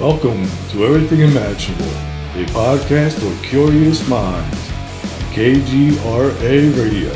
[0.00, 7.12] Welcome to Everything Imaginable, a podcast for curious minds on KGRA Radio.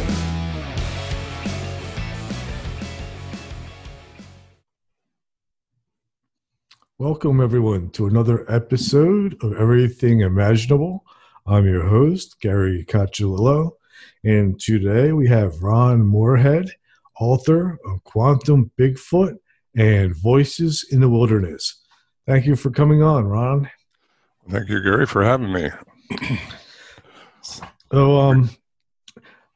[6.99, 11.07] Welcome, everyone, to another episode of Everything Imaginable.
[11.47, 13.71] I'm your host, Gary Cacciolillo,
[14.25, 16.69] and today we have Ron Morehead,
[17.19, 19.39] author of Quantum Bigfoot
[19.75, 21.81] and Voices in the Wilderness.
[22.27, 23.71] Thank you for coming on, Ron.
[24.49, 25.71] Thank you, Gary, for having me.
[27.43, 28.51] so, um,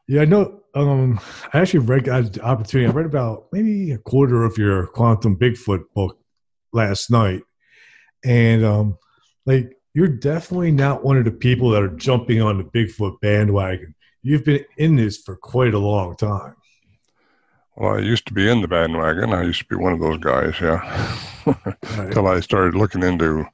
[0.07, 0.61] yeah, I know.
[0.75, 1.19] Um,
[1.53, 2.89] I actually read the opportunity.
[2.89, 6.19] I read about maybe a quarter of your Quantum Bigfoot book
[6.73, 7.43] last night,
[8.25, 8.98] and um,
[9.47, 13.95] like you're definitely not one of the people that are jumping on the Bigfoot bandwagon.
[14.23, 16.55] You've been in this for quite a long time.
[17.77, 19.33] Well, I used to be in the bandwagon.
[19.33, 21.17] I used to be one of those guys, yeah.
[21.98, 23.47] Until I started looking into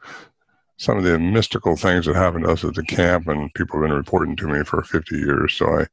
[0.77, 3.88] some of the mystical things that happened to us at the camp, and people have
[3.88, 5.55] been reporting to me for 50 years.
[5.55, 5.86] So I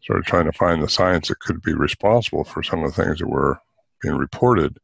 [0.00, 3.18] started trying to find the science that could be responsible for some of the things
[3.18, 3.60] that were
[4.00, 4.78] being reported.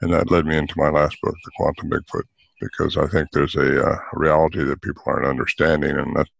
[0.00, 2.24] And that led me into my last book, The Quantum Bigfoot,
[2.60, 5.96] because I think there's a, uh, reality that people aren't understanding.
[5.96, 6.30] And that's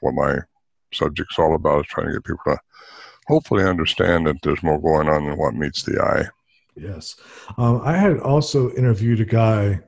[0.00, 0.38] what my
[0.92, 2.58] subject's all about, is trying to get people to
[3.26, 6.28] hopefully understand that there's more going on than what meets the eye.
[6.76, 7.16] Yes.
[7.58, 9.80] Um, I had also interviewed a guy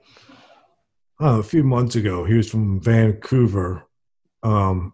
[1.20, 2.25] uh, a few months ago.
[2.25, 3.88] He was from Vancouver,
[4.42, 4.92] um,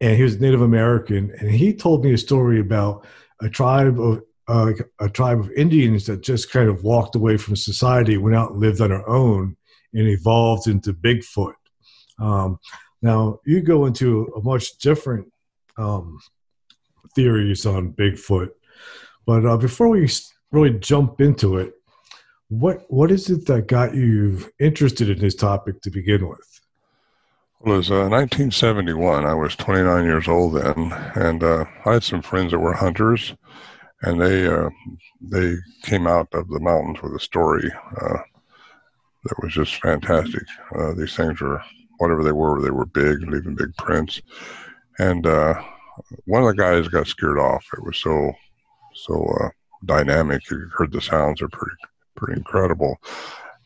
[0.00, 3.06] and he was Native American, and he told me a story about
[3.40, 7.56] a tribe of uh, a tribe of Indians that just kind of walked away from
[7.56, 9.56] society, went out and lived on their own,
[9.94, 11.54] and evolved into Bigfoot.
[12.18, 12.58] Um,
[13.00, 15.32] now you go into a much different
[15.78, 16.18] um,
[17.14, 18.50] theories on Bigfoot.
[19.26, 20.08] But uh, before we
[20.52, 21.74] really jump into it,
[22.48, 26.60] what what is it that got you interested in this topic to begin with?
[27.64, 29.24] It was uh, 1971.
[29.24, 33.34] I was 29 years old then, and uh, I had some friends that were hunters,
[34.02, 34.68] and they uh,
[35.20, 37.72] they came out of the mountains with a story
[38.02, 38.18] uh,
[39.24, 40.42] that was just fantastic.
[40.76, 41.62] Uh, these things were
[41.98, 44.20] whatever they were, they were big, leaving big prints,
[44.98, 45.24] and
[46.26, 47.64] one of the guys got scared off.
[47.72, 48.32] It was so
[48.94, 49.48] so uh,
[49.84, 50.48] dynamic.
[50.50, 51.76] You heard the sounds are pretty
[52.14, 52.98] pretty incredible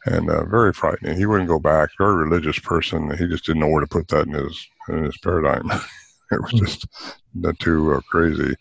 [0.06, 1.16] and uh, very frightening.
[1.16, 1.91] He wouldn't go back.
[1.99, 3.16] Very religious person.
[3.19, 5.71] He just didn't know where to put that in his in his paradigm.
[6.31, 6.65] it was hmm.
[6.65, 6.87] just
[7.34, 8.54] not too uh, crazy.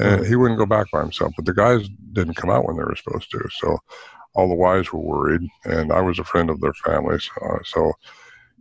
[0.00, 1.32] And he wouldn't go back by himself.
[1.36, 3.48] But the guys didn't come out when they were supposed to.
[3.58, 3.78] So
[4.34, 7.28] all the wives were worried, and I was a friend of their families.
[7.40, 7.92] Uh, so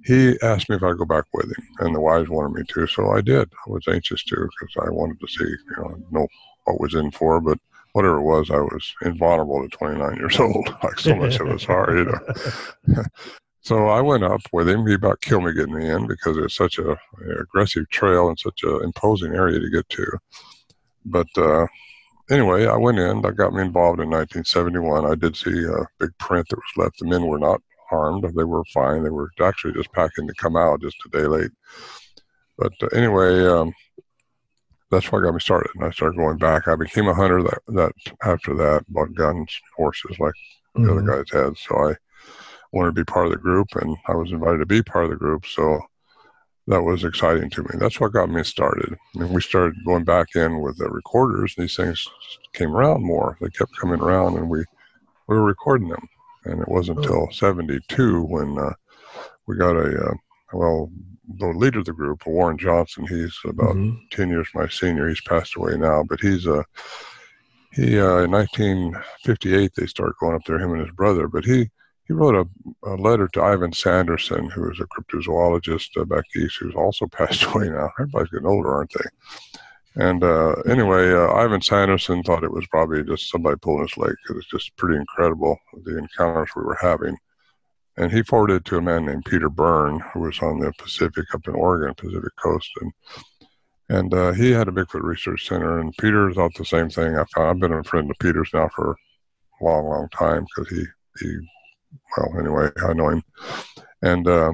[0.05, 2.85] he asked me if I'd go back with him, and the wives wanted me to,
[2.87, 3.49] so I did.
[3.65, 6.27] I was anxious to because I wanted to see, you know, know
[6.65, 7.41] what was in for.
[7.41, 7.57] But
[7.93, 10.75] whatever it was, I was invulnerable at 29 years old.
[10.83, 13.03] Like so much of it's hard, you know.
[13.61, 14.85] so I went up with him.
[14.85, 16.97] He about killed me getting me in because it's such a, a
[17.41, 20.05] aggressive trail and such an imposing area to get to.
[21.05, 21.67] But uh,
[22.29, 23.21] anyway, I went in.
[23.21, 25.05] That got me involved in 1971.
[25.05, 26.99] I did see a big print that was left.
[26.99, 28.23] The men were not harmed.
[28.35, 29.03] They were fine.
[29.03, 31.51] They were actually just packing to come out just a day late.
[32.57, 33.73] But uh, anyway, um,
[34.93, 35.71] that's what got me started.
[35.75, 36.67] And I started going back.
[36.67, 37.93] I became a hunter that, that
[38.23, 40.33] after that, bought guns, horses like
[40.75, 40.83] mm-hmm.
[40.83, 41.09] the other mm-hmm.
[41.09, 41.57] guys had.
[41.57, 41.95] So I
[42.71, 45.11] wanted to be part of the group, and I was invited to be part of
[45.11, 45.45] the group.
[45.45, 45.79] So
[46.67, 47.71] that was exciting to me.
[47.75, 48.95] That's what got me started.
[49.15, 51.55] And we started going back in with the recorders.
[51.55, 52.07] These things
[52.53, 53.37] came around more.
[53.41, 54.63] They kept coming around, and we
[55.27, 56.09] we were recording them
[56.45, 58.73] and it wasn't until 72 when uh,
[59.47, 60.13] we got a uh,
[60.53, 60.89] well
[61.37, 63.97] the leader of the group warren johnson he's about mm-hmm.
[64.11, 66.63] 10 years my senior he's passed away now but he's a uh,
[67.71, 71.69] he uh, in 1958 they start going up there him and his brother but he
[72.05, 76.57] he wrote a, a letter to ivan sanderson who was a cryptozoologist uh, back east
[76.59, 79.09] who's also passed away now everybody's getting older aren't they
[79.95, 84.15] and uh, anyway, uh, Ivan Sanderson thought it was probably just somebody pulling his leg
[84.23, 87.15] because it's just pretty incredible the encounters we were having.
[87.97, 91.25] And he forwarded it to a man named Peter Byrne, who was on the Pacific
[91.33, 92.91] up in Oregon, Pacific Coast, and
[93.89, 95.79] and uh, he had a Bigfoot Research Center.
[95.79, 97.15] And Peter thought the same thing.
[97.15, 100.69] I found I've been a friend of Peter's now for a long, long time because
[100.69, 100.85] he
[101.19, 101.37] he
[102.17, 103.23] well anyway I know him,
[104.01, 104.53] and uh,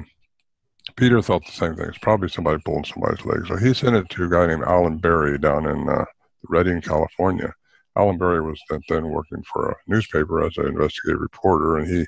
[0.96, 1.86] Peter thought the same thing.
[1.86, 3.46] It's probably somebody pulling somebody's leg.
[3.46, 6.04] So he sent it to a guy named Alan Berry down in uh,
[6.48, 7.54] Redding, California.
[7.96, 12.06] Alan Berry was then working for a newspaper as an investigative reporter, and he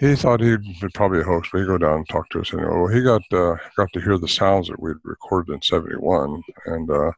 [0.00, 0.64] he thought he'd
[0.94, 2.52] probably a hoax, but he'd go down and talk to us.
[2.54, 2.70] anyway.
[2.70, 6.90] well, he got uh, got to hear the sounds that we'd recorded in '71, and
[6.90, 7.12] uh,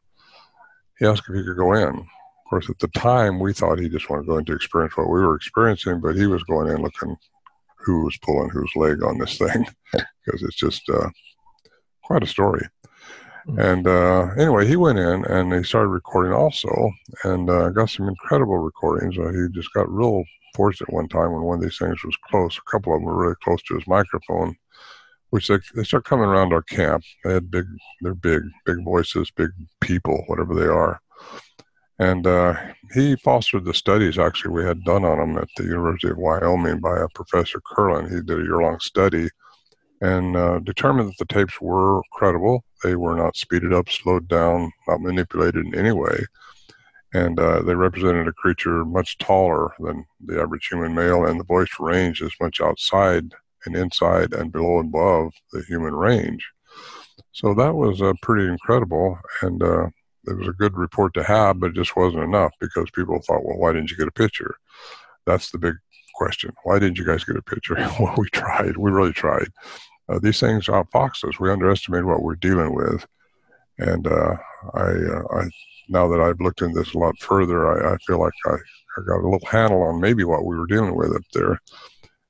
[0.99, 1.95] he asked if he could go in.
[1.95, 4.97] Of course, at the time, we thought he just wanted to go in to experience
[4.97, 7.15] what we were experiencing, but he was going in looking
[7.77, 11.09] who was pulling whose leg on this thing because it's just uh,
[12.03, 12.67] quite a story.
[13.47, 13.59] Mm-hmm.
[13.59, 16.91] And uh, anyway, he went in and they started recording also,
[17.23, 19.17] and uh, got some incredible recordings.
[19.17, 20.23] Uh, he just got real
[20.55, 22.57] fortunate one time when one of these things was close.
[22.57, 24.55] A couple of them were really close to his microphone,
[25.31, 27.03] which they they start coming around our camp.
[27.23, 27.65] They had big,
[28.01, 29.49] they're big, big voices, big
[29.81, 31.01] people, whatever they are.
[31.99, 32.55] And uh,
[32.93, 36.79] he fostered the studies actually we had done on them at the University of Wyoming
[36.79, 38.09] by a professor Kirlin.
[38.09, 39.29] He did a year long study
[40.01, 42.63] and uh, determined that the tapes were credible.
[42.83, 46.25] They were not speeded up, slowed down, not manipulated in any way.
[47.13, 51.45] And uh, they represented a creature much taller than the average human male, and the
[51.45, 53.33] voice range is much outside
[53.65, 56.45] and inside and below and above the human range.
[57.31, 59.17] So that was uh, pretty incredible.
[59.41, 59.87] And uh,
[60.25, 63.45] it was a good report to have, but it just wasn't enough because people thought,
[63.45, 64.55] well, why didn't you get a picture?
[65.25, 65.75] That's the big
[66.15, 66.51] question.
[66.63, 67.75] Why didn't you guys get a picture?
[67.99, 68.75] well, we tried.
[68.75, 69.47] We really tried
[70.09, 71.39] uh, these things outfox us.
[71.39, 73.05] We underestimate what we're dealing with.
[73.79, 74.35] And uh,
[74.73, 75.43] I, uh, I,
[75.89, 79.01] now that I've looked into this a lot further, I, I feel like I, I,
[79.07, 81.59] got a little handle on maybe what we were dealing with up there.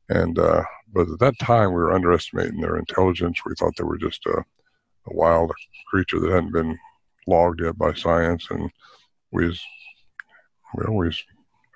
[0.10, 3.40] And uh, but at that time, we were underestimating their intelligence.
[3.46, 5.52] We thought they were just a, a wild
[5.90, 6.78] creature that hadn't been
[7.25, 8.70] logged yet by science, and
[9.31, 9.62] we was,
[10.78, 11.24] we was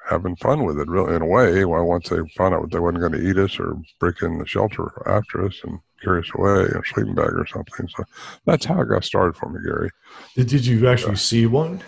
[0.07, 1.65] having fun with it, really, in a way.
[1.65, 4.45] Well, once they found out they wasn't going to eat us or break in the
[4.45, 7.88] shelter after us, and carry us away in a sleeping bag or something.
[7.89, 8.03] So
[8.45, 9.89] that's how it got started for me, Gary.
[10.35, 11.81] Did, did you actually see one?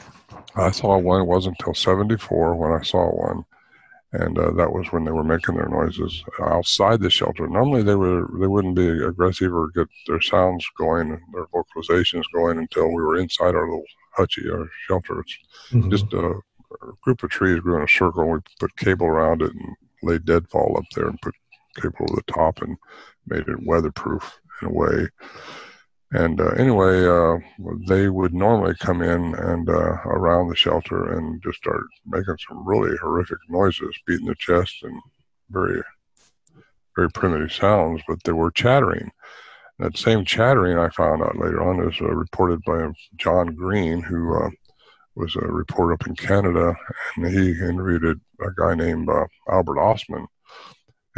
[0.56, 1.22] I saw one.
[1.22, 3.46] It wasn't until 74 when I saw one.
[4.12, 7.48] And uh, that was when they were making their noises outside the shelter.
[7.48, 12.58] Normally, they were they wouldn't be aggressive or get their sounds going, their vocalizations going
[12.58, 13.84] until we were inside our little
[14.18, 15.20] hutchie, our shelter.
[15.20, 15.38] It's
[15.70, 15.92] mm-hmm.
[15.92, 16.42] just a, a,
[17.04, 20.26] group of trees grew in a circle, and we put cable around it and laid
[20.26, 21.36] deadfall up there and put
[21.80, 22.78] cable over the top and
[23.28, 25.08] made it weatherproof in a way.
[26.12, 27.38] And uh, anyway, uh,
[27.88, 32.68] they would normally come in and uh, around the shelter and just start making some
[32.68, 35.00] really horrific noises, beating the chest and
[35.52, 35.84] very,
[36.96, 39.12] very primitive sounds, but they were chattering.
[39.78, 44.36] That same chattering I found out later on is uh, reported by John Green, who
[44.36, 44.50] uh,
[45.16, 46.76] was a reporter up in Canada,
[47.18, 50.26] and he interviewed a guy named uh, Albert Ostman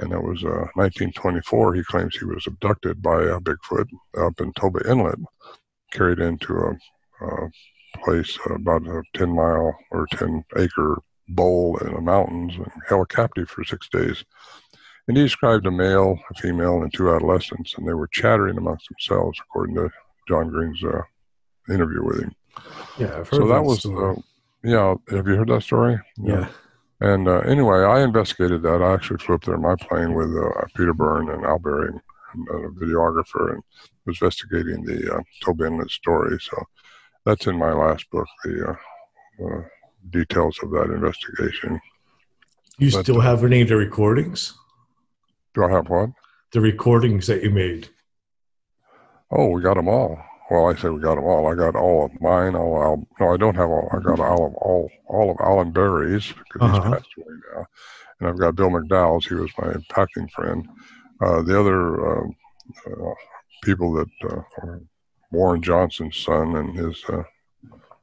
[0.02, 1.76] and it was uh, 1924.
[1.76, 3.88] He claims he was abducted by a Bigfoot
[4.18, 5.20] up in Toba Inlet,
[5.92, 7.50] carried into a, a
[8.04, 13.50] place about a 10 mile or 10 acre bowl in the mountains and held captive
[13.50, 14.24] for six days.
[15.08, 18.88] And he described a male, a female, and two adolescents, and they were chattering amongst
[18.90, 19.90] themselves, according to
[20.28, 21.02] John Green's uh,
[21.70, 22.36] interview with him.
[22.98, 24.16] Yeah, I've heard so that, that was, uh,
[24.64, 24.96] yeah.
[25.10, 26.00] Have you heard that story?
[26.18, 26.42] Yeah.
[26.42, 26.48] yeah.
[27.02, 28.84] And uh, anyway, I investigated that.
[28.84, 32.00] I actually flew up there in my plane with uh, Peter Byrne and Al Baring,
[32.36, 33.64] a videographer, and
[34.06, 36.38] was investigating the uh, Inlet story.
[36.40, 36.64] So
[37.26, 39.62] that's in my last book, the uh, uh,
[40.12, 41.82] details of that investigation.
[42.78, 44.54] You but, still uh, have any of the recordings?
[45.56, 46.12] Do I have what?
[46.52, 47.90] The recordings that you made.
[49.32, 50.20] Oh, we got them all.
[50.52, 51.50] Well, I say we got them all.
[51.50, 52.56] I got all of mine.
[52.56, 53.88] All Al, no, I don't have all.
[53.94, 56.82] I got all of all all of Alan Berry's because uh-huh.
[56.82, 57.66] he's passed away now,
[58.20, 59.26] and I've got Bill McDowell's.
[59.26, 60.68] He was my packing friend.
[61.22, 62.28] Uh, the other uh,
[62.86, 63.14] uh,
[63.64, 64.42] people that uh,
[65.32, 67.24] Warren Johnson's son and his uh,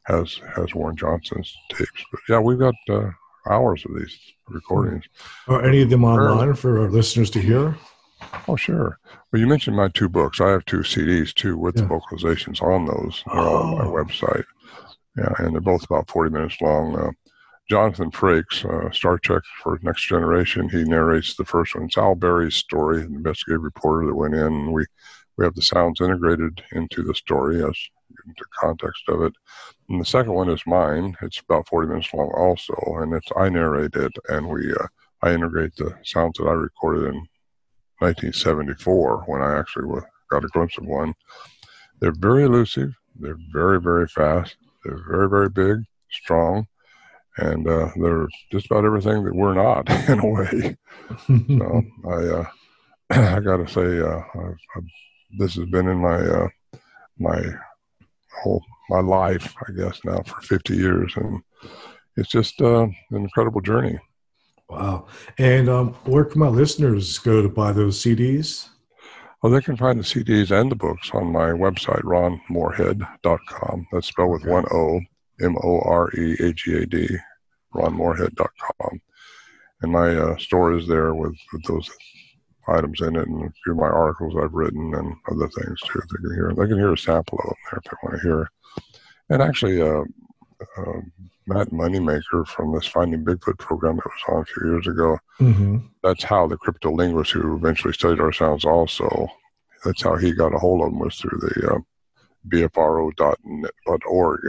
[0.04, 2.02] has has Warren Johnson's tapes.
[2.10, 3.10] But yeah, we've got uh,
[3.46, 5.04] hours of these recordings.
[5.48, 7.76] Are any of them online for our listeners to hear?
[8.46, 8.98] Oh, sure.
[9.32, 10.40] Well, you mentioned my two books.
[10.40, 11.82] I have two CDs too with yeah.
[11.82, 13.22] the vocalizations on those.
[13.26, 13.56] They're oh.
[13.56, 13.92] on my oh.
[13.92, 14.44] website.
[15.16, 16.96] Yeah, and they're both about 40 minutes long.
[16.96, 17.10] Uh,
[17.68, 21.84] Jonathan Frakes, uh, Star Trek for Next Generation, he narrates the first one.
[21.84, 24.40] It's Al Berry's story, an investigative reporter that went in.
[24.40, 24.86] And we,
[25.36, 27.76] we have the sounds integrated into the story as
[28.26, 29.34] into context of it.
[29.88, 31.16] And the second one is mine.
[31.22, 34.86] It's about 40 minutes long also, and it's I narrate it, and we uh,
[35.22, 37.26] I integrate the sounds that I recorded in
[38.00, 40.00] 1974 when I actually
[40.30, 41.14] got a glimpse of one.
[42.00, 42.94] They're very elusive.
[43.18, 44.56] They're very, very fast.
[44.84, 46.66] They're very, very big, strong,
[47.38, 50.76] and uh, they're just about everything that we're not in a way.
[51.26, 52.44] so I, uh,
[53.36, 56.48] I got to say, uh, I've, I've, this has been in my uh,
[57.18, 57.42] my
[58.42, 61.42] whole my life, I guess, now for 50 years, and
[62.16, 63.98] it's just uh, an incredible journey.
[64.68, 65.06] Wow.
[65.38, 68.68] And um, where can my listeners go to buy those CDs?
[69.42, 73.86] Well, they can find the CDs and the books on my website, ronmorehead.com.
[73.92, 74.50] That's spelled with okay.
[74.50, 75.00] one O,
[75.40, 77.08] M O R E A G A D,
[77.74, 79.00] ronmorehead.com.
[79.82, 81.88] And my uh, store is there with, with those
[82.68, 86.00] items in it, and a few of my articles I've written and other things too.
[86.00, 86.52] They can hear.
[86.56, 88.50] They can hear a sample of them there if they want to hear.
[89.30, 90.02] And actually, uh,
[90.76, 91.00] uh,
[91.48, 95.18] Matt Moneymaker from this Finding Bigfoot program that was on a few years ago.
[95.40, 95.78] Mm-hmm.
[96.02, 99.28] That's how the cryptolinguist who eventually studied our sounds also.
[99.84, 101.78] That's how he got a hold of them was through the uh,
[102.48, 104.40] bfro.org.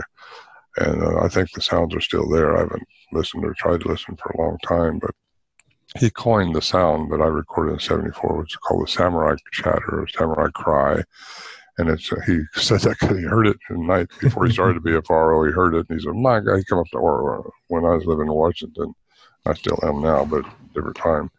[0.78, 2.56] And uh, I think the sounds are still there.
[2.56, 5.12] I haven't listened or tried to listen for a long time, but
[5.98, 10.02] he coined the sound that I recorded in '74, which is called the samurai chatter
[10.02, 11.04] or samurai cry.
[11.80, 14.74] And it's uh, he said that because he heard it at night before he started
[14.74, 15.46] to be a FRO.
[15.46, 17.96] He heard it and he said, "My God!" He come up to or when I
[17.96, 18.94] was living in Washington.
[19.46, 20.44] I still am now, but
[20.74, 21.32] different time.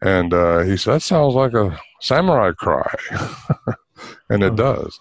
[0.00, 2.94] And uh, he said, "That sounds like a samurai cry,"
[4.30, 5.00] and it does.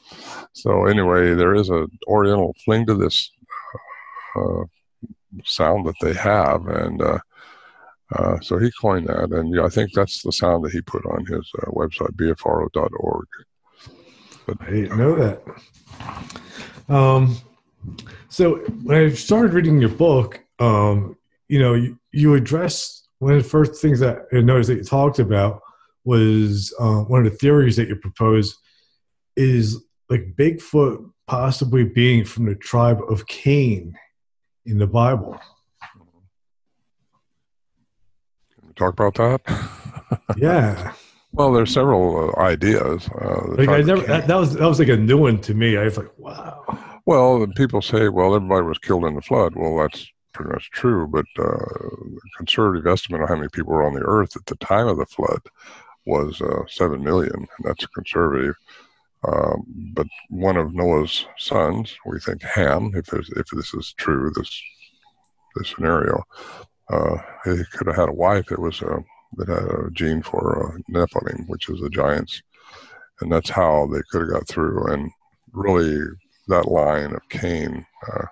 [0.53, 3.29] So anyway, there is a Oriental fling to this
[4.35, 4.63] uh,
[5.45, 7.19] sound that they have, and uh,
[8.15, 11.05] uh, so he coined that, and yeah, I think that's the sound that he put
[11.05, 13.27] on his uh, website, bfro.org.
[14.47, 15.43] But, I didn't know that.
[16.93, 17.37] Um,
[18.29, 21.17] so when I started reading your book, um,
[21.49, 24.83] you know, you, you address one of the first things that I noticed that you
[24.83, 25.61] talked about
[26.05, 28.57] was uh, one of the theories that you propose
[29.35, 33.93] is like Bigfoot possibly being from the tribe of Cain
[34.65, 35.37] in the Bible.
[38.75, 39.41] talk about that?
[40.37, 40.93] yeah.
[41.37, 43.07] Well, there's several uh, ideas.
[43.09, 45.77] Uh, like I never, that, that, was that was like a new one to me.
[45.77, 46.63] I was like, wow.
[47.05, 49.53] Well, people say, well, everybody was killed in the flood.
[49.55, 51.63] Well, that's pretty much true, but uh,
[52.37, 55.05] conservative estimate of how many people were on the earth at the time of the
[55.05, 55.41] flood
[56.07, 58.55] was uh, seven million, and that's conservative.
[59.27, 59.63] Um,
[59.93, 64.61] but one of Noah's sons, we think Ham, if if this is true, this
[65.55, 66.23] this scenario,
[66.89, 68.99] uh, he could have had a wife that was uh,
[69.35, 72.41] that had a gene for uh, Nephilim, which is the giants,
[73.21, 74.91] and that's how they could have got through.
[74.91, 75.11] And
[75.53, 75.99] really,
[76.47, 78.25] that line of Cain uh,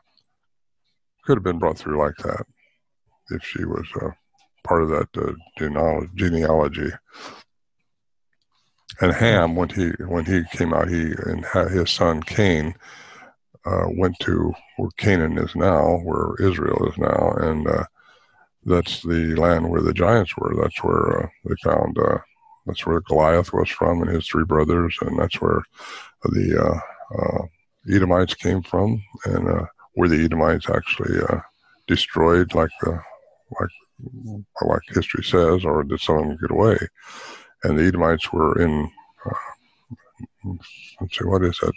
[1.25, 2.45] could have been brought through like that
[3.31, 4.09] if she was uh,
[4.63, 5.33] part of that uh,
[6.15, 6.91] genealogy.
[9.01, 12.73] And Ham, when he when he came out, he and his son Cain
[13.65, 17.83] uh, went to where Canaan is now, where Israel is now, and uh,
[18.65, 20.55] that's the land where the giants were.
[20.55, 21.97] That's where uh, they found.
[21.97, 22.17] Uh,
[22.65, 25.61] that's where Goliath was from, and his three brothers, and that's where
[26.23, 27.45] the uh, uh
[27.93, 31.19] Edomites came from, and uh, where the Edomites actually
[31.87, 32.99] destroyed, like the
[33.59, 33.69] like
[34.63, 36.77] like history says, or did some of them get away?
[37.63, 38.91] And the Edomites were in.
[40.99, 41.73] let's see, what is that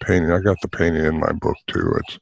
[0.00, 0.30] painting?
[0.30, 1.92] I got the painting in my book too.
[1.98, 2.18] It's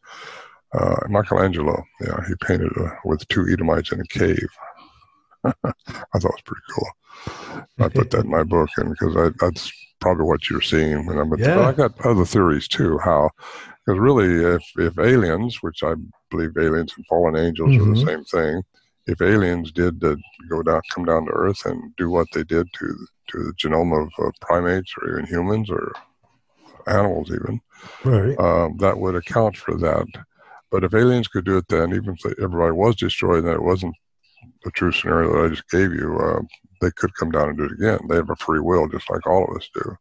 [0.72, 4.48] uh, Michelangelo, yeah, he painted uh, with two Edomites in a cave.
[5.44, 5.74] I thought
[6.14, 6.88] it was pretty cool.
[7.78, 11.06] I put that in my book, and because that's probably what you're seeing.
[11.06, 11.68] When I'm, yeah.
[11.68, 12.98] I got other theories too.
[12.98, 13.30] How,
[13.84, 15.94] because really, if if aliens, which I
[16.30, 17.82] believe aliens and fallen angels mm-hmm.
[17.82, 18.08] are the mm-hmm.
[18.08, 18.62] same thing,
[19.06, 20.16] if aliens did uh,
[20.48, 24.02] go down, come down to Earth and do what they did to to the genome
[24.02, 25.92] of uh, primates or even humans or
[26.86, 27.60] animals, even,
[28.04, 28.38] right.
[28.38, 30.06] Um, that would account for that.
[30.70, 33.94] But if aliens could do it then, even if everybody was destroyed and it wasn't
[34.64, 36.40] the true scenario that I just gave you, uh,
[36.80, 38.00] they could come down and do it again.
[38.08, 39.96] They have a free will, just like all of us do.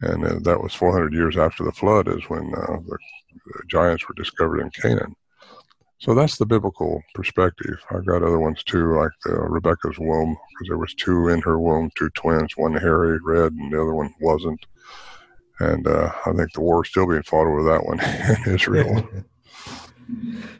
[0.00, 2.98] And uh, that was 400 years after the flood, is when uh, the,
[3.46, 5.14] the, giants were discovered in Canaan.
[5.98, 7.78] So that's the biblical perspective.
[7.90, 11.90] I've got other ones too, like Rebecca's womb, because there was two in her womb,
[11.96, 14.66] two twins, one hairy, red, and the other one wasn't.
[15.60, 18.00] And uh, I think the war is still being fought over that one
[18.46, 19.08] in Israel.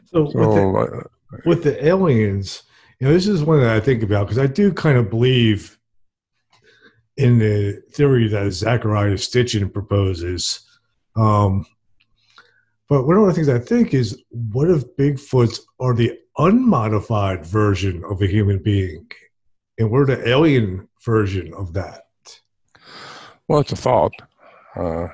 [0.05, 2.63] So, so with, the, uh, with the aliens,
[2.99, 5.77] you know, this is one that I think about because I do kind of believe
[7.17, 10.61] in the theory that Zecharia Sitchin proposes.
[11.15, 11.65] Um,
[12.87, 18.03] but one of the things I think is, what if Bigfoots are the unmodified version
[18.09, 19.09] of a human being,
[19.79, 22.03] and we're the alien version of that?
[23.47, 24.13] Well, it's a thought.
[24.75, 25.07] Uh,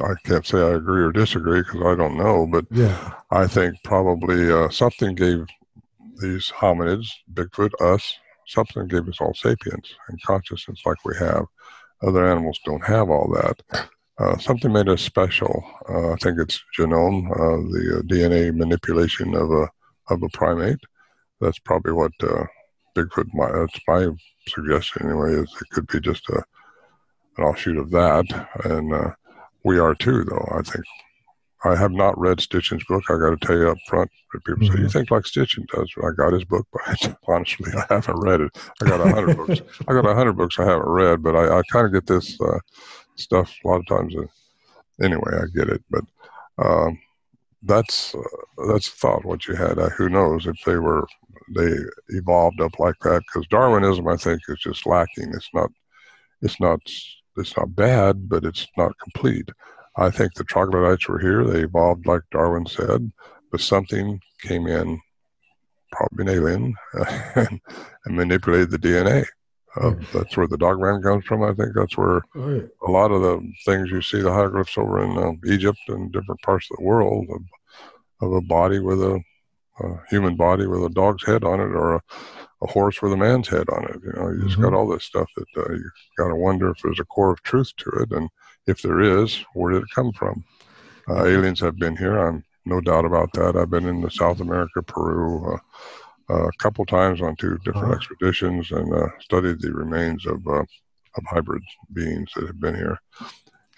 [0.00, 3.82] I can't say I agree or disagree because I don't know, but yeah, I think
[3.82, 5.46] probably uh, something gave
[6.20, 8.14] these hominids, Bigfoot, us,
[8.46, 11.44] something gave us all sapience and consciousness like we have.
[12.02, 13.88] Other animals don't have all that.
[14.18, 15.64] Uh, something made us special.
[15.88, 19.68] Uh, I think it's genome, uh, the uh, DNA manipulation of a
[20.08, 20.80] of a primate.
[21.40, 22.44] That's probably what uh,
[22.94, 23.28] Bigfoot.
[23.34, 24.08] My, that's my
[24.48, 25.32] suggestion anyway.
[25.34, 26.42] Is it could be just a
[27.36, 28.24] an offshoot of that,
[28.64, 29.10] and uh,
[29.66, 30.48] we are too, though.
[30.52, 30.84] I think
[31.64, 33.02] I have not read Stitchin's book.
[33.10, 34.08] I got to tell you up front.
[34.32, 34.64] People mm-hmm.
[34.64, 34.88] say you mm-hmm.
[34.88, 35.92] think like Stitchin does.
[35.98, 38.56] I got his book, but honestly, I haven't read it.
[38.80, 39.60] I got a hundred books.
[39.88, 42.40] I got a hundred books I haven't read, but I, I kind of get this
[42.40, 42.58] uh,
[43.16, 44.14] stuff a lot of times.
[44.14, 44.26] Uh,
[45.02, 46.04] anyway, I get it, but
[46.58, 46.96] um,
[47.64, 49.80] that's uh, that's thought what you had.
[49.80, 51.04] Uh, who knows if they were
[51.56, 51.74] they
[52.10, 53.22] evolved up like that?
[53.26, 55.32] Because Darwinism, I think, is just lacking.
[55.34, 55.70] It's not
[56.40, 56.78] it's not
[57.38, 59.48] it's not bad, but it's not complete.
[59.96, 61.44] I think the troglodytes were here.
[61.44, 63.10] They evolved like Darwin said,
[63.50, 65.00] but something came in,
[65.92, 66.74] probably an alien,
[67.34, 67.60] and,
[68.04, 69.26] and manipulated the DNA.
[69.80, 71.42] Uh, that's where the dog man comes from.
[71.42, 72.66] I think that's where right.
[72.86, 76.40] a lot of the things you see the hieroglyphs over in uh, Egypt and different
[76.42, 77.42] parts of the world of,
[78.22, 79.20] of a body with a,
[79.80, 82.02] a, human body with a dog's head on it or a,
[82.62, 84.00] a, horse with a man's head on it.
[84.04, 84.46] You know, you mm-hmm.
[84.48, 87.32] just got all this stuff that uh, you got to wonder if there's a core
[87.32, 88.28] of truth to it, and
[88.66, 90.44] if there is, where did it come from?
[91.08, 92.18] Uh, aliens have been here.
[92.18, 93.56] I'm no doubt about that.
[93.56, 95.58] I've been in the South America, Peru, uh,
[96.28, 97.94] uh, a couple times on two different uh-huh.
[97.94, 100.64] expeditions and uh, studied the remains of uh,
[101.16, 102.98] of hybrid beings that have been here.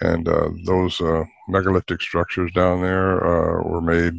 [0.00, 1.00] And uh, those
[1.48, 3.16] megalithic structures down there
[3.62, 4.14] were made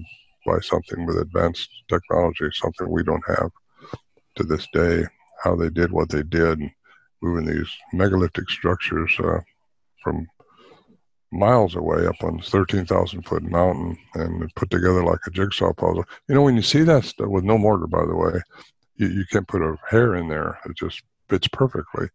[0.46, 3.50] by something with advanced technology, something we don't have
[4.39, 5.05] to this day.
[5.43, 6.60] How they did what they did,
[7.22, 9.15] moving these megalithic structures
[10.03, 10.27] from
[11.31, 16.05] miles away up on 13,000 foot mountain and put together like a jigsaw puzzle.
[16.27, 18.41] You know, when you see that stuff with no mortar, by the way,
[18.96, 20.60] you, you can't put a hair in there.
[20.65, 22.08] It just fits perfectly.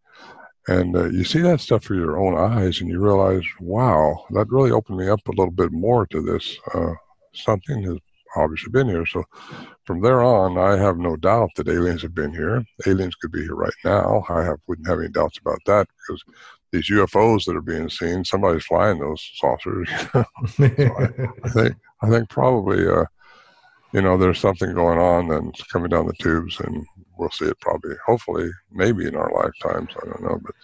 [0.66, 4.50] And uh, you see that stuff through your own eyes and you realize, wow, that
[4.50, 6.56] really opened me up a little bit more to this.
[6.74, 6.94] Uh,
[7.34, 7.98] something has
[8.36, 9.06] obviously been here.
[9.06, 9.24] So
[9.84, 12.64] from there on, I have no doubt that aliens have been here.
[12.86, 14.24] Aliens could be here right now.
[14.28, 16.22] I have, wouldn't have any doubts about that because
[16.72, 19.88] these UFOs that are being seen, somebody's flying those saucers.
[20.12, 20.24] so
[20.58, 21.08] I,
[21.44, 23.04] I, think I think probably uh,
[23.92, 26.84] you know there's something going on that's coming down the tubes, and
[27.16, 29.90] we'll see it probably, hopefully, maybe in our lifetimes.
[30.02, 30.54] I don't know, but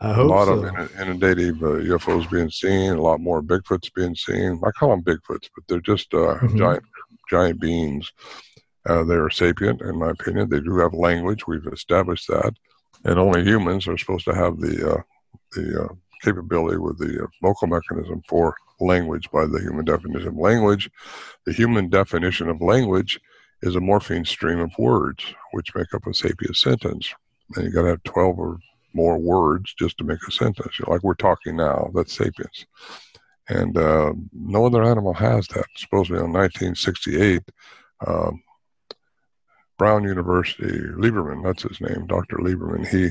[0.00, 0.64] a lot so.
[0.64, 4.60] of inundative uh, UFOs being seen, a lot more Bigfoots being seen.
[4.64, 6.58] I call them Bigfoots, but they're just uh, mm-hmm.
[6.58, 6.82] giant
[7.28, 8.12] giant beings.
[8.86, 10.48] Uh, they are sapient, in my opinion.
[10.48, 11.46] They do have language.
[11.46, 12.54] We've established that,
[13.04, 15.02] and only humans are supposed to have the uh,
[15.52, 20.36] the uh, capability with the uh, vocal mechanism for language by the human definition of
[20.36, 20.90] language.
[21.44, 23.20] The human definition of language
[23.62, 27.12] is a morpheme stream of words, which make up a sapient sentence.
[27.56, 28.58] And you got to have 12 or
[28.94, 30.78] more words just to make a sentence.
[30.78, 32.66] You know, like we're talking now, that's sapience.
[33.50, 35.66] And uh, no other animal has that.
[35.76, 37.42] Supposedly in 1968,
[38.06, 38.40] um,
[39.76, 42.36] Brown University, Lieberman, that's his name, Dr.
[42.36, 43.10] Lieberman, he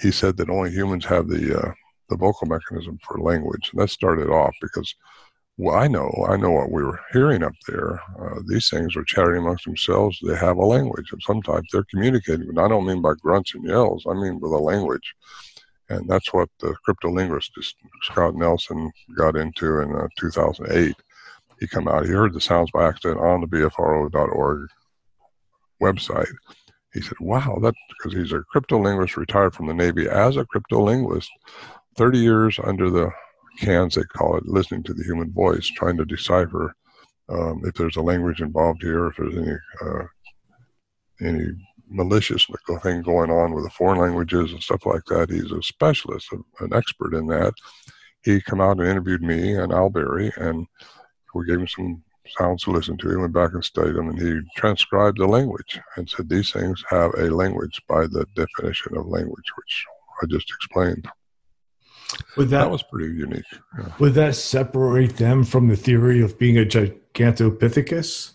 [0.00, 1.72] he said that only humans have the uh,
[2.08, 4.94] the vocal mechanism for language, and that started off because
[5.58, 8.00] well, I know I know what we were hearing up there.
[8.20, 10.18] Uh, these things are chatting amongst themselves.
[10.22, 11.64] They have a language of some type.
[11.72, 14.04] They're communicating, but I don't mean by grunts and yells.
[14.08, 15.14] I mean with a language,
[15.88, 17.50] and that's what the cryptolinguist
[18.02, 20.94] Scott Nelson got into in uh, 2008.
[21.60, 22.04] He come out.
[22.04, 24.68] He heard the sounds by accident on the BFRO.org
[25.82, 26.32] website
[26.96, 31.28] he said, wow, that because he's a cryptolinguist retired from the Navy as a cryptolinguist,
[31.96, 33.10] 30 years under the
[33.58, 36.74] cans, they call it, listening to the human voice, trying to decipher
[37.28, 40.04] um, if there's a language involved here, if there's any uh,
[41.20, 41.48] any
[41.88, 45.30] malicious little thing going on with the foreign languages and stuff like that.
[45.30, 46.28] He's a specialist,
[46.60, 47.54] an expert in that.
[48.22, 50.66] He come out and interviewed me and Al Berry, and
[51.34, 52.02] we gave him some
[52.38, 53.10] sounds to listen to.
[53.10, 56.82] He went back and studied them and he transcribed the language and said these things
[56.88, 59.84] have a language by the definition of language, which
[60.22, 61.08] I just explained.
[62.36, 63.44] Would that, that was pretty unique.
[63.78, 63.92] Yeah.
[63.98, 68.32] Would that separate them from the theory of being a Gigantopithecus?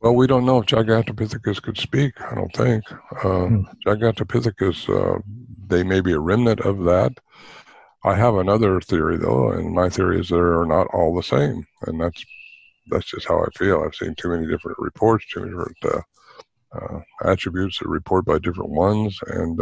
[0.00, 2.20] Well, we don't know if Gigantopithecus could speak.
[2.20, 2.84] I don't think.
[3.24, 3.62] Uh, hmm.
[3.86, 5.20] Gigantopithecus, uh,
[5.66, 7.18] they may be a remnant of that.
[8.04, 12.00] I have another theory, though, and my theory is they're not all the same, and
[12.00, 12.24] that's
[12.90, 13.82] that's just how I feel.
[13.82, 16.00] I've seen too many different reports, too many different uh,
[16.72, 19.60] uh, attributes that report by different ones, and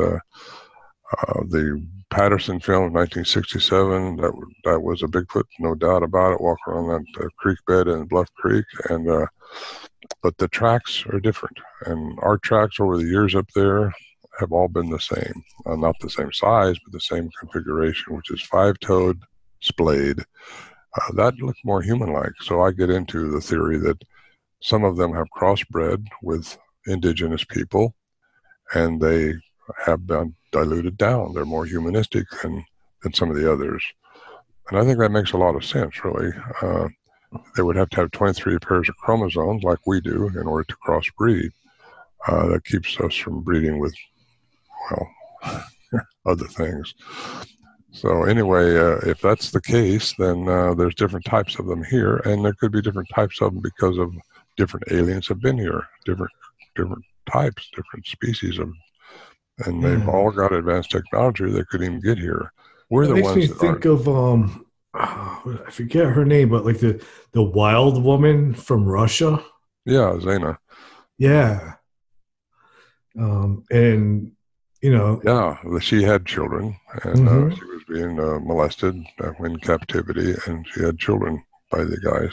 [1.12, 4.32] uh, uh the Patterson film of 1967 that
[4.64, 8.04] that was a Bigfoot, no doubt about it, walking around that uh, creek bed in
[8.04, 9.26] Bluff Creek, and uh,
[10.22, 13.92] but the tracks are different, and our tracks over the years up there
[14.38, 18.42] have all been the same, not the same size, but the same configuration, which is
[18.42, 19.18] five-toed
[19.60, 20.20] splayed
[20.96, 22.32] uh, that looked more human like.
[22.42, 24.02] So I get into the theory that
[24.62, 27.94] some of them have crossbred with indigenous people
[28.74, 29.34] and they
[29.84, 31.34] have been diluted down.
[31.34, 32.64] They're more humanistic than,
[33.02, 33.82] than some of the others.
[34.70, 36.32] And I think that makes a lot of sense, really.
[36.62, 36.88] Uh,
[37.56, 40.76] they would have to have 23 pairs of chromosomes like we do in order to
[40.86, 41.50] crossbreed.
[42.26, 43.94] Uh, that keeps us from breeding with,
[44.90, 45.62] well,
[46.26, 46.94] other things.
[47.92, 52.16] So anyway, uh, if that's the case, then uh, there's different types of them here,
[52.18, 54.12] and there could be different types of them because of
[54.56, 56.32] different aliens have been here, different
[56.74, 58.70] different types, different species of,
[59.64, 60.10] and they've Yeah.
[60.12, 62.52] all got advanced technology that could even get here.
[62.90, 63.86] We're It the makes ones me that think aren't.
[63.86, 69.42] of um, I forget her name, but like the the wild woman from Russia.
[69.84, 70.58] Yeah, Zana.
[71.18, 71.74] Yeah.
[73.18, 74.32] Um, and
[74.82, 77.58] you know, Yeah, she had children, and uh, Mhm.
[77.58, 82.32] she was being uh, molested uh, in captivity, and she had children by the guys,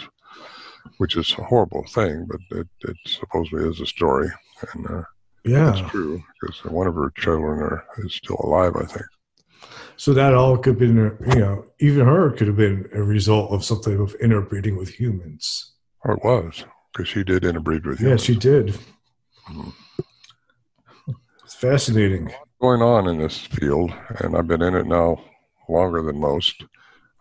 [0.98, 4.30] which is a horrible thing, but it, it supposedly is a story,
[4.74, 5.04] and uh,
[5.46, 5.72] yeah.
[5.72, 9.06] that's true because one of her children are is still alive, I think.
[9.96, 13.52] So that all could have been, you know, even her could have been a result
[13.52, 15.74] of something of interbreeding with humans.
[16.04, 18.28] Or it was because she did interbreed with humans.
[18.28, 18.78] Yeah, she did.
[19.50, 19.74] Mhm.
[21.44, 22.34] It's fascinating.
[22.62, 25.22] going on in this field, and I've been in it now
[25.68, 26.64] longer than most.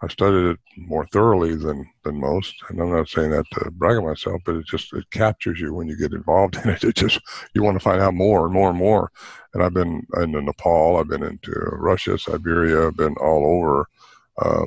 [0.02, 3.98] I studied it more thoroughly than than most, and I'm not saying that to brag
[3.98, 6.82] on myself, but it just it captures you when you get involved in it.
[6.82, 7.20] It just
[7.54, 9.10] you want to find out more and more and more.
[9.54, 13.86] And I've been into Nepal, I've been into Russia, Siberia, I've been all over,
[14.40, 14.64] uh,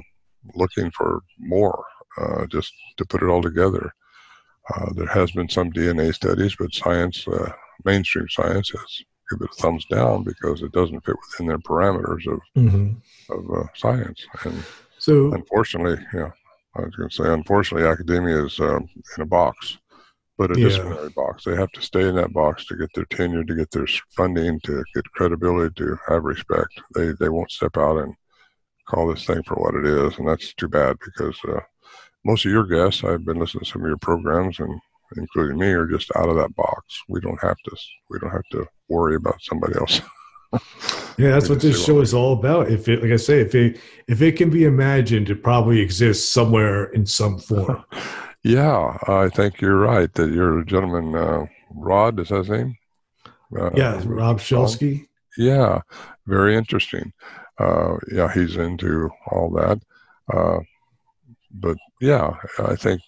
[0.54, 1.84] looking for more,
[2.18, 3.92] uh, just to put it all together.
[4.74, 7.52] Uh, there has been some DNA studies, but science, uh,
[7.84, 12.26] mainstream science, has give it a thumbs down because it doesn't fit within their parameters
[12.32, 12.92] of hmm
[13.30, 14.26] of uh, science.
[14.44, 14.64] And
[15.06, 16.32] So, unfortunately, yeah,
[16.76, 19.78] I was going to say, unfortunately, academia is um, in a box,
[20.38, 20.68] but a Yeah.
[20.68, 21.44] disciplinary box.
[21.44, 23.88] They have to stay in that box to get their tenure, to get their
[24.18, 26.74] funding, to get credibility, to have respect.
[26.96, 28.16] They they won't step out and
[28.88, 31.62] call this thing for what it is, and that's too bad because uh,
[32.26, 34.80] most of your guests, I've been listening to some of your programs, and
[35.18, 36.84] including me, are just out of that box.
[37.10, 37.78] We don't have to.
[38.10, 40.02] We don't have to worry about somebody else.
[41.18, 42.70] yeah, that's what this show is all about.
[42.70, 46.28] If it, like I say, if it if it can be imagined, it probably exists
[46.30, 47.84] somewhere in some form.
[48.48, 50.14] Yeah, I think you're right.
[50.14, 52.78] That your gentleman, uh, Rod, is that his name?
[53.60, 55.08] Uh, yeah, Rob Shelsky.
[55.36, 55.82] Yeah,
[56.28, 57.12] very interesting.
[57.60, 59.80] Uh, yeah, he's into all that.
[60.32, 60.60] Uh,
[61.54, 63.02] but yeah, I think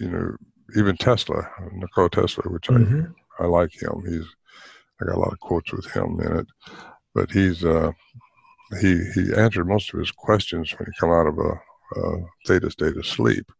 [0.00, 0.36] you know
[0.76, 3.14] even Tesla, Nikola Tesla, which Mhm.
[3.40, 4.02] I I like him.
[4.06, 4.26] He's
[5.00, 6.46] I got a lot of quotes with him in it,
[7.14, 7.92] but he's uh,
[8.80, 12.70] he he answered most of his questions when he come out of a, a theta
[12.70, 13.50] state of sleep,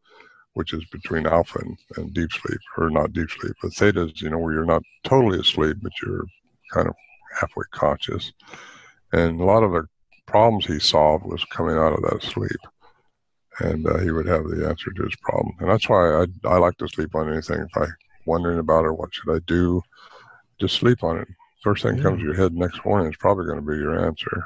[0.54, 4.22] which is between alpha and, and deep sleep, or not deep sleep, but theta is
[4.22, 6.24] you know where you're not totally asleep, but you're
[6.72, 6.94] kind of
[7.40, 8.32] halfway conscious,
[9.12, 9.84] and a lot of the
[10.26, 12.50] problems he solved was coming out of that sleep.
[13.60, 16.58] And uh, he would have the answer to his problem, and that's why I I
[16.58, 17.60] like to sleep on anything.
[17.60, 17.86] If I
[18.26, 19.80] wondering about it, what should I do?
[20.60, 21.28] Just sleep on it.
[21.62, 24.44] First thing comes to your head next morning is probably going to be your answer.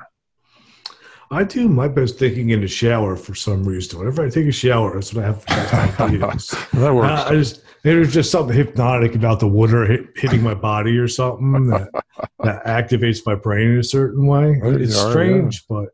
[1.31, 3.99] I do my best thinking in the shower for some reason.
[3.99, 6.55] Whenever I take a shower, that's what I have the best ideas.
[6.73, 7.21] That works.
[7.21, 11.09] Uh, I just there's just something hypnotic about the water hit, hitting my body or
[11.09, 11.89] something that,
[12.41, 14.59] that activates my brain in a certain way.
[14.61, 15.91] There It's are, strange, but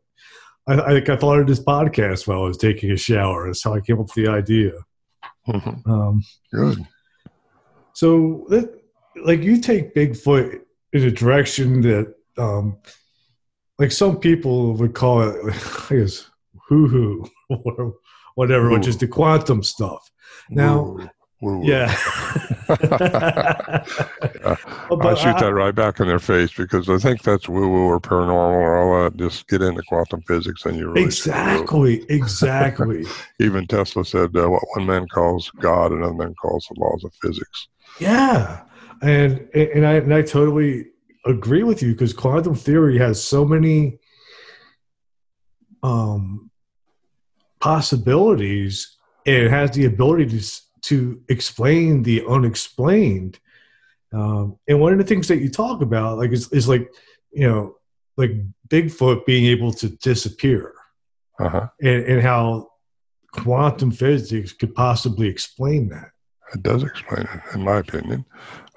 [0.67, 3.47] I, I think I thought of this podcast while I was taking a shower.
[3.47, 4.71] That's how I came up with the idea.
[5.85, 6.87] Um, Good.
[7.93, 8.81] so, that,
[9.23, 10.61] like, you take Bigfoot
[10.93, 12.77] in a direction that, um,
[13.79, 15.35] like, some people would call it,
[15.89, 16.29] I guess,
[16.67, 17.95] hoo hoo or
[18.35, 20.09] whatever, which is the quantum stuff.
[20.49, 20.97] Now-
[21.41, 21.61] woo, woo.
[21.63, 21.95] Yeah.
[22.67, 23.85] Yeah.
[24.89, 27.85] I but shoot that right back in their face because I think that's woo woo
[27.85, 29.17] or paranormal or all that.
[29.17, 33.05] Just get into quantum physics and you really Exactly, exactly.
[33.39, 37.13] Even Tesla said uh, what one man calls God, another man calls the laws of
[37.21, 37.67] physics.
[37.99, 38.61] yeah,
[39.01, 40.87] and and I and I totally
[41.25, 43.99] agree with you because quantum theory has so many
[45.83, 46.49] um
[47.59, 50.45] possibilities it has the ability to
[50.85, 53.39] to explain the unexplained.
[54.13, 56.93] Um, and one of the things that you talk about, like, is, is like,
[57.31, 57.75] you know,
[58.17, 58.31] like
[58.69, 60.73] Bigfoot being able to disappear.
[61.37, 61.67] Uh huh.
[61.81, 62.69] and, and how
[63.33, 66.11] quantum physics could possibly explain that.
[66.53, 68.23] It does explain it, in my opinion.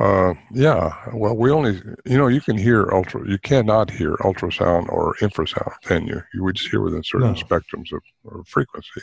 [0.01, 0.91] Uh, yeah.
[1.13, 3.29] Well, we only, you know, you can hear ultra.
[3.29, 6.23] You cannot hear ultrasound or infrasound, can you?
[6.33, 7.35] You would just hear within certain No.
[7.35, 8.03] spectrums of,
[8.33, 9.03] of frequency.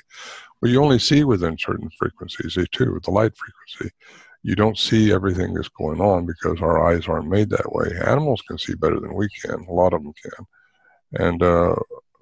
[0.62, 3.96] Well, you only see within certain frequencies eh, too, the light frequency.
[4.44, 7.92] You don't see everything that's going on because our eyes aren't made that way.
[8.06, 9.66] Animals can see better than we can.
[9.70, 10.46] A lot of them can.
[11.28, 11.76] And uh,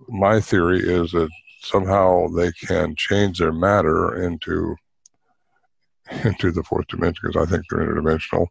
[0.10, 1.30] my theory is that
[1.62, 4.76] somehow they can change their matter into
[6.24, 8.48] into the fourth dimension because I think they're interdimensional.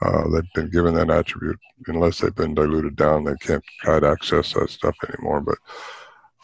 [0.00, 1.58] Uh, they've been given that attribute.
[1.86, 5.40] Unless they've been diluted down, they can't quite access that stuff anymore.
[5.40, 5.58] But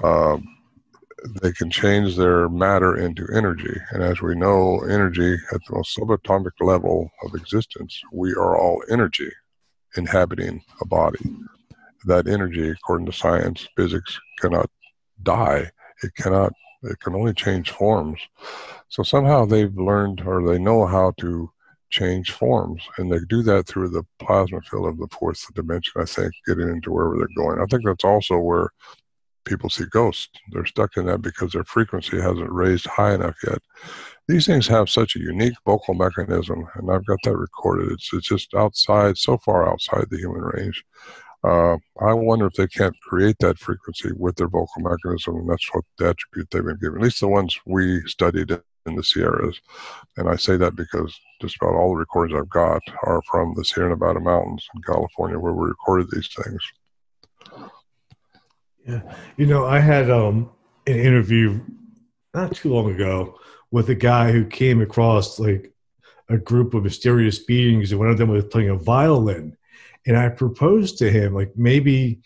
[0.07, 0.44] um,
[1.40, 3.75] they can change their matter into energy.
[3.92, 8.83] And as we know, energy at the most subatomic level of existence, we are all
[8.90, 9.31] energy
[9.97, 11.18] inhabiting a body.
[12.07, 14.68] That energy, according to science, physics, cannot
[15.23, 15.70] die.
[16.03, 18.20] It cannot, it can only change forms.
[18.88, 21.51] So somehow they've learned or they know how to
[21.90, 22.83] change forms.
[22.99, 26.68] And they do that through the plasma field of the fourth dimension, I think, getting
[26.68, 27.61] into wherever they're going.
[27.61, 28.70] I think that's also where
[29.44, 30.31] people see ghosts.
[30.53, 33.59] They're stuck in that because their frequency hasn't raised high enough yet.
[34.27, 37.92] These things have such a unique vocal mechanism, and I've got that recorded.
[37.92, 40.83] It's, it's just outside, so far outside the human range.
[41.44, 45.68] Uh, I wonder if they can't create that frequency with their vocal mechanism, and that's
[45.75, 46.99] what the attribute they've been given.
[46.99, 48.51] At least the ones we studied
[48.87, 49.61] in the Sierras,
[50.16, 53.64] and I say that because just about all the recordings I've got are from the
[53.64, 56.62] Sierra Nevada mountains in California, where we recorded these things.
[58.87, 59.01] Yeah,
[59.37, 60.51] you know, I had um,
[60.87, 61.61] an interview
[62.35, 63.38] not too long ago
[63.70, 65.73] with a guy who came across like
[66.29, 69.57] a group of mysterious beings, and one of them was playing a violin.
[70.07, 72.20] And I proposed to him, like maybe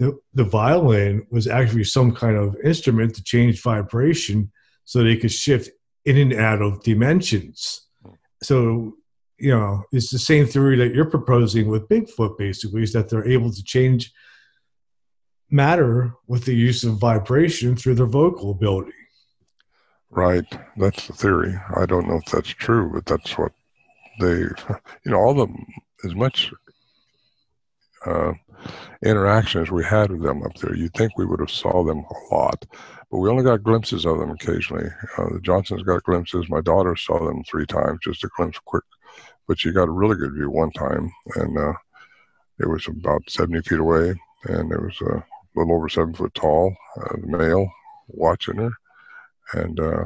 [0.00, 4.50] the the violin was actually some kind of instrument to change vibration,
[4.84, 5.70] so they could shift
[6.04, 7.86] in and out of dimensions.
[8.42, 8.94] So
[9.40, 13.26] you know, it's the same theory that you're proposing with Bigfoot, basically, is that they're
[13.26, 14.12] able to change
[15.50, 18.92] matter with the use of vibration through their vocal ability.
[20.10, 20.44] Right.
[20.76, 21.54] That's the theory.
[21.74, 23.52] I don't know if that's true, but that's what
[24.20, 24.38] they,
[25.04, 25.48] you know, all the,
[26.04, 26.52] as much
[28.04, 28.32] uh,
[29.04, 31.98] interaction as we had with them up there, you'd think we would have saw them
[31.98, 32.64] a lot,
[33.10, 34.88] but we only got glimpses of them occasionally.
[35.16, 36.48] Uh, the Johnsons got glimpses.
[36.48, 38.84] My daughter saw them three times, just a glimpse quick,
[39.48, 41.72] but she got a really good view one time, and uh,
[42.58, 46.74] it was about 70 feet away, and it was a little over seven foot tall,
[47.00, 47.70] uh, male,
[48.08, 48.70] watching her.
[49.54, 50.04] And uh,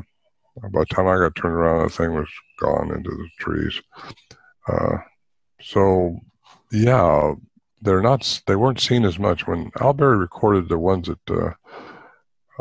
[0.71, 2.29] by the time I got turned around, the thing was
[2.61, 3.81] gone into the trees.
[4.69, 4.99] Uh,
[5.61, 6.19] so,
[6.71, 7.35] yeah,
[7.85, 8.43] they're not.
[8.47, 11.53] They weren't seen as much when Al Berry recorded the ones that uh,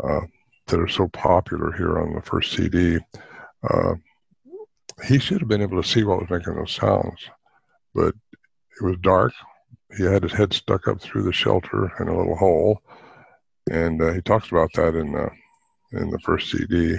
[0.02, 0.20] uh,
[0.66, 2.98] that are so popular here on the first CD.
[3.68, 3.94] Uh,
[5.06, 7.18] he should have been able to see what was making those sounds,
[7.94, 8.14] but
[8.80, 9.32] it was dark
[9.96, 12.82] he had his head stuck up through the shelter in a little hole,
[13.70, 15.30] and uh, he talks about that in the
[15.92, 16.96] in the first CD.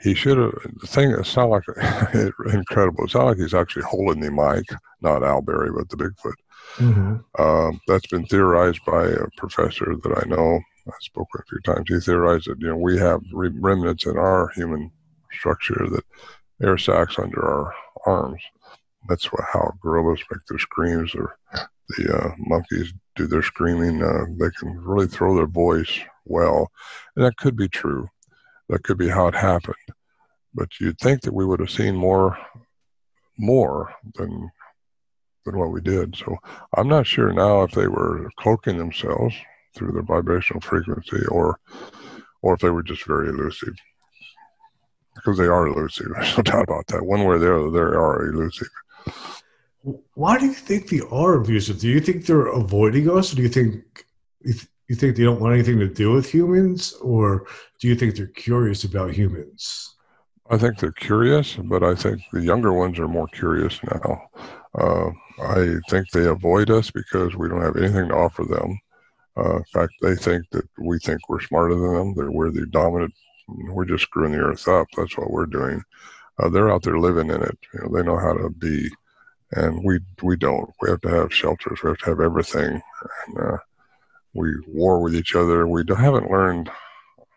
[0.00, 0.52] He should have.
[0.80, 3.04] The thing it sounded like incredible.
[3.04, 4.66] It sounded like he's actually holding the mic,
[5.00, 6.34] not Al Berry, but the Bigfoot.
[6.76, 7.16] Mm-hmm.
[7.38, 10.60] Uh, that's been theorized by a professor that I know.
[10.86, 11.86] I spoke with a few times.
[11.88, 14.90] He theorized that you know we have remnants in our human
[15.32, 16.04] structure that
[16.62, 17.74] air sacs under our
[18.06, 18.40] arms
[19.08, 21.36] that's what, how gorillas make their screams, or
[21.90, 24.02] the uh, monkeys do their screaming.
[24.02, 26.70] Uh, they can really throw their voice well,
[27.16, 28.08] and that could be true.
[28.68, 29.76] That could be how it happened.
[30.54, 32.38] But you'd think that we would have seen more,
[33.38, 34.50] more than
[35.44, 36.16] than what we did.
[36.16, 36.36] So
[36.76, 39.34] I'm not sure now if they were cloaking themselves
[39.74, 41.58] through their vibrational frequency, or
[42.42, 43.74] or if they were just very elusive
[45.14, 46.08] because they are elusive.
[46.14, 47.04] There's no doubt about that.
[47.04, 48.68] One way or the other, they are elusive.
[50.14, 51.78] Why do you think they are abusive?
[51.78, 53.32] Do you think they're avoiding us?
[53.32, 54.06] Or do you think
[54.88, 57.46] you think they don't want anything to do with humans, or
[57.80, 59.93] do you think they're curious about humans?
[60.50, 64.28] I think they're curious, but I think the younger ones are more curious now.
[64.74, 65.10] Uh,
[65.42, 68.78] I think they avoid us because we don't have anything to offer them.
[69.36, 72.66] Uh, in fact, they think that we think we're smarter than them, that we're the
[72.66, 73.14] dominant,
[73.48, 74.86] we're just screwing the earth up.
[74.96, 75.82] That's what we're doing.
[76.38, 77.58] Uh, they're out there living in it.
[77.72, 78.88] You know, they know how to be
[79.54, 80.70] and we we don't.
[80.80, 81.82] We have to have shelters.
[81.82, 82.82] We have to have everything.
[83.26, 83.56] And, uh,
[84.34, 85.66] we war with each other.
[85.66, 86.70] We haven't learned.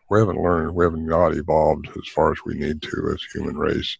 [0.10, 0.74] We haven't learned.
[0.74, 3.98] We haven't not evolved as far as we need to as human race.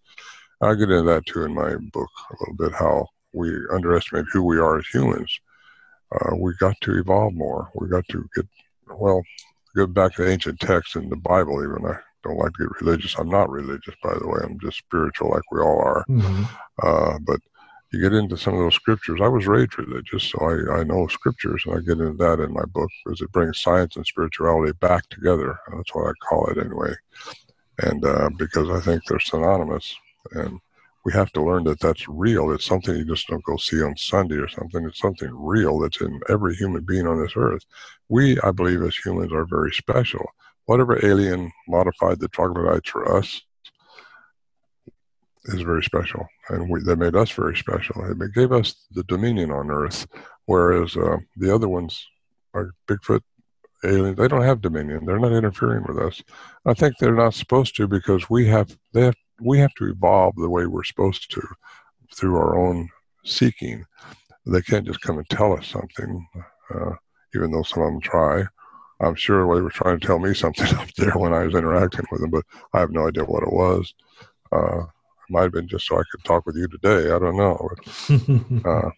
[0.62, 2.74] I get into that too in my book a little bit.
[2.74, 5.39] How we underestimate who we are as humans.
[6.12, 7.70] Uh, we got to evolve more.
[7.76, 8.46] We got to get
[8.88, 9.22] well.
[9.76, 11.63] go back to ancient texts in the Bible.
[11.63, 13.15] Even I don't like to get religious.
[13.17, 14.39] I'm not religious, by the way.
[14.43, 16.06] I'm just spiritual, like we all are.
[16.10, 16.43] Mm-hmm.
[16.82, 17.39] Uh, but
[17.91, 19.19] you get into some of those scriptures.
[19.21, 22.54] I was raised religious, so I, I know scriptures, and I get into that in
[22.54, 25.58] my book because it brings science and spirituality back together.
[25.73, 26.93] That's what I call it anyway.
[27.80, 29.95] And uh, because I think they're synonymous,
[30.32, 30.60] and
[31.06, 32.52] we have to learn that that's real.
[32.52, 34.84] It's something you just don't go see on Sunday or something.
[34.86, 37.63] It's something real that's in every human being on this earth.
[38.10, 40.26] We, I believe, as humans, are very special.
[40.65, 43.41] Whatever alien modified the troglodytes for us,
[45.47, 48.03] is very special, and we, they made us very special.
[48.10, 50.07] It gave us the dominion on Earth,
[50.45, 52.05] whereas uh, the other ones,
[52.53, 53.21] like Bigfoot,
[53.83, 55.05] aliens, they don't have dominion.
[55.05, 56.21] They're not interfering with us.
[56.65, 60.36] I think they're not supposed to because we have they have we have to evolve
[60.36, 61.41] the way we're supposed to
[62.13, 62.89] through our own
[63.23, 63.86] seeking.
[64.45, 66.27] They can't just come and tell us something,
[66.73, 66.91] uh,
[67.36, 68.45] even though some of them try.
[68.99, 72.05] I'm sure they were trying to tell me something up there when I was interacting
[72.12, 73.93] with them, but I have no idea what it was.
[74.51, 74.86] Uh,
[75.29, 77.11] might have been just so I could talk with you today.
[77.11, 77.69] I don't know.
[78.07, 78.89] But, uh,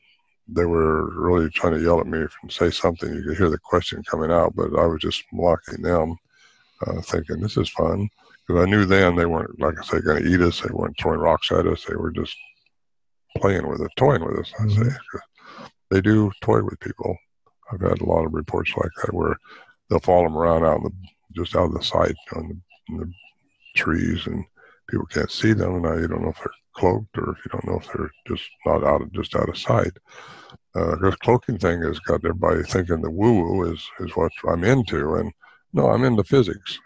[0.48, 3.14] they were really trying to yell at me and say something.
[3.14, 6.16] You could hear the question coming out, but I was just mocking them,
[6.86, 8.10] uh, thinking this is fun
[8.48, 10.62] because I knew then they weren't, like I say, going to eat us.
[10.62, 11.86] They weren't throwing rocks at us.
[11.86, 12.36] They were just
[13.38, 14.52] playing with it, toying with us.
[14.60, 14.90] I mm-hmm.
[14.90, 14.96] say
[15.92, 17.16] they do toy with people.
[17.72, 19.38] I've had a lot of reports like that where
[19.90, 20.92] they'll follow them around out in the
[21.36, 23.14] just out of the sight on the, the
[23.76, 24.44] trees, and
[24.90, 25.76] people can't see them.
[25.76, 28.12] And now you don't know if they're cloaked or if you don't know if they're
[28.28, 29.92] just not out of just out of sight.
[30.76, 34.64] Uh, this cloaking thing has got everybody thinking the woo woo is is what I'm
[34.64, 35.32] into, and
[35.74, 36.80] no, I'm into physics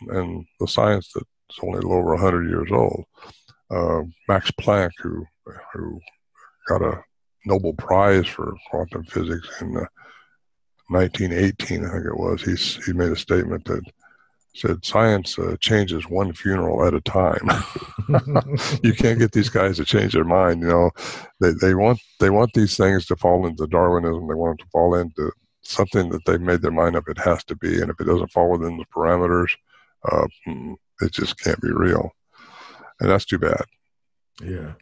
[0.00, 3.04] and, and the science that's only a little over 100 years old.
[3.70, 5.24] Uh, Max Planck, who
[5.72, 6.00] who
[6.68, 7.02] got a
[7.46, 9.86] Nobel Prize for quantum physics in uh,
[10.88, 12.42] 1918, I think it was.
[12.42, 13.82] He's he made a statement that
[14.58, 17.48] said science uh, changes one funeral at a time.
[18.82, 20.62] you can't get these guys to change their mind.
[20.62, 20.90] You know,
[21.40, 24.26] they they want they want these things to fall into Darwinism.
[24.26, 27.44] They want it to fall into something that they've made their mind up it has
[27.44, 29.50] to be, and if it doesn't fall within the parameters,
[30.10, 32.10] uh, hmm, it just can't be real,
[33.00, 33.62] and that's too bad.
[34.42, 34.72] Yeah.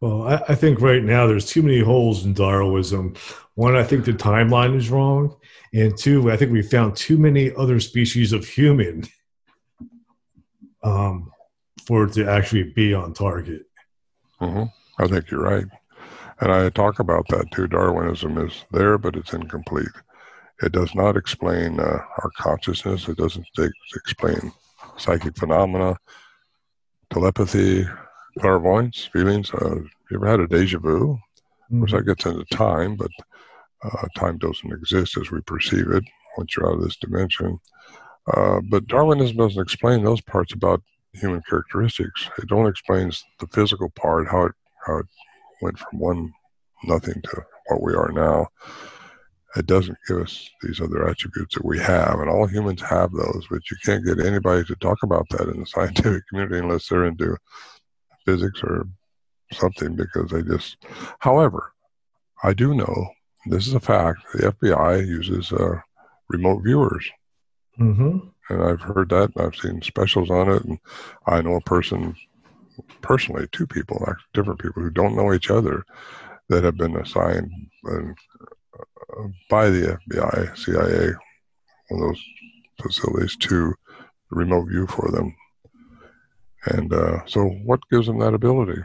[0.00, 3.14] Well, I, I, think right now there's too many holes in Darwinism.
[3.54, 5.34] One, I think the timeline is wrong,
[5.72, 9.04] and two, I think we found too many other species of human
[10.82, 11.30] um,
[11.86, 13.62] for it to actually be on target.
[14.40, 14.64] Mm-hmm.
[15.02, 15.66] I think you're right,
[16.40, 17.66] and I talk about that too.
[17.66, 19.88] Darwinism is there, but it's incomplete.
[20.62, 23.08] It does not explain uh, our consciousness.
[23.08, 23.46] It doesn't
[23.94, 24.52] explain
[24.96, 25.98] psychic phenomena,
[27.10, 27.86] telepathy,
[28.38, 29.52] clairvoyance, feelings.
[29.52, 31.18] Uh, you ever had a deja vu?
[31.70, 32.08] Of course, that mm-hmm.
[32.08, 33.10] gets into time, but
[33.82, 36.04] uh, time doesn't exist as we perceive it
[36.36, 37.58] once you're out of this dimension.
[38.34, 42.28] Uh, but Darwinism doesn't explain those parts about human characteristics.
[42.38, 44.52] It only explains the physical part, how it
[44.86, 45.06] how it
[45.62, 46.32] went from one
[46.84, 48.48] nothing to what we are now
[49.56, 52.20] it doesn't give us these other attributes that we have.
[52.20, 55.60] And all humans have those, but you can't get anybody to talk about that in
[55.60, 57.36] the scientific community unless they're into
[58.24, 58.86] physics or
[59.52, 60.76] something because they just.
[61.20, 61.72] However,
[62.42, 63.08] I do know
[63.46, 65.80] this is a fact the FBI uses uh,
[66.28, 67.10] remote viewers.
[67.78, 68.18] Mm-hmm.
[68.48, 70.78] And I've heard that, and I've seen specials on it, and
[71.26, 72.14] I know a person
[73.02, 75.84] personally, two people, different people who don't know each other,
[76.48, 77.50] that have been assigned
[77.84, 78.16] and
[79.48, 81.14] by the FBI, CIA,
[81.88, 82.24] one of those
[82.82, 83.74] facilities to
[84.30, 85.34] remote view for them.
[86.66, 88.82] And uh, so, what gives them that ability?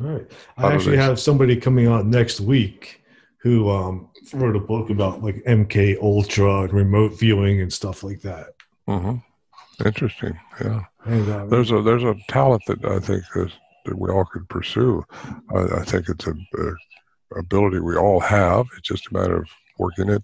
[0.00, 0.30] All right.
[0.56, 3.03] I actually have somebody coming out next week
[3.44, 8.22] who um, wrote a book about like MK Ultra and remote viewing and stuff like
[8.22, 8.54] that.
[8.88, 9.86] Mm-hmm.
[9.86, 10.40] Interesting.
[10.62, 10.84] Yeah.
[11.04, 13.52] And, um, there's a there's a talent that I think is,
[13.84, 15.04] that we all could pursue.
[15.54, 18.66] I, I think it's a, a ability we all have.
[18.78, 20.22] It's just a matter of working it.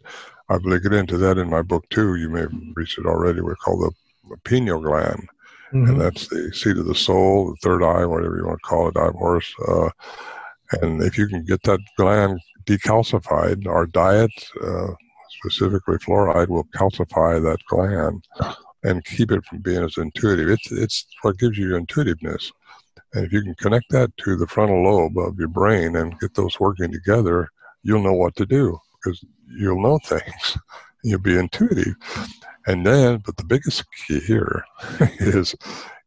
[0.49, 2.17] I've linked into that in my book too.
[2.17, 3.43] You may have reached it already.
[3.43, 3.91] We call the,
[4.31, 5.29] the pineal gland,
[5.75, 5.91] mm-hmm.
[5.91, 8.89] and that's the seat of the soul, the third eye, whatever you want to call
[8.89, 9.53] it, eye Horus.
[9.69, 9.91] Uh,
[10.81, 14.31] and if you can get that gland decalcified, our diet,
[14.63, 14.93] uh,
[15.41, 18.25] specifically fluoride, will calcify that gland
[18.85, 20.49] and keep it from being as intuitive.
[20.49, 22.53] It's it's what gives you intuitiveness.
[23.13, 26.35] And if you can connect that to the frontal lobe of your brain and get
[26.35, 27.49] those working together,
[27.83, 30.59] you'll know what to do because you'll know things.
[31.03, 31.95] You'll be intuitive.
[32.67, 34.65] And then, but the biggest key here
[35.19, 35.55] is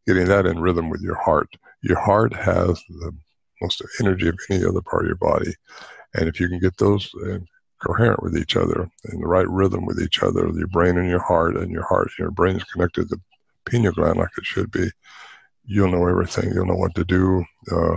[0.08, 1.49] getting that in rhythm with your heart.
[1.82, 3.11] Your heart has the
[3.61, 5.53] most energy of any other part of your body.
[6.16, 7.14] And if you can get those
[7.84, 11.22] coherent with each other, in the right rhythm with each other, your brain and your
[11.22, 13.22] heart, and your heart, your brain is connected to the
[13.70, 14.89] pineal gland like it should be,
[15.66, 16.51] you'll know everything.
[16.53, 17.43] You'll know what to do.
[17.72, 17.95] Uh,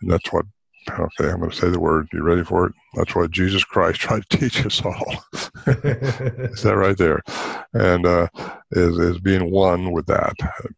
[0.00, 0.46] and that's what,
[0.90, 2.08] okay, I'm going to say the word.
[2.12, 2.72] You ready for it?
[2.94, 5.24] That's what Jesus Christ tried to teach us all.
[5.66, 7.20] is that right there?
[7.72, 8.28] And uh,
[8.72, 10.34] is, is being one with that.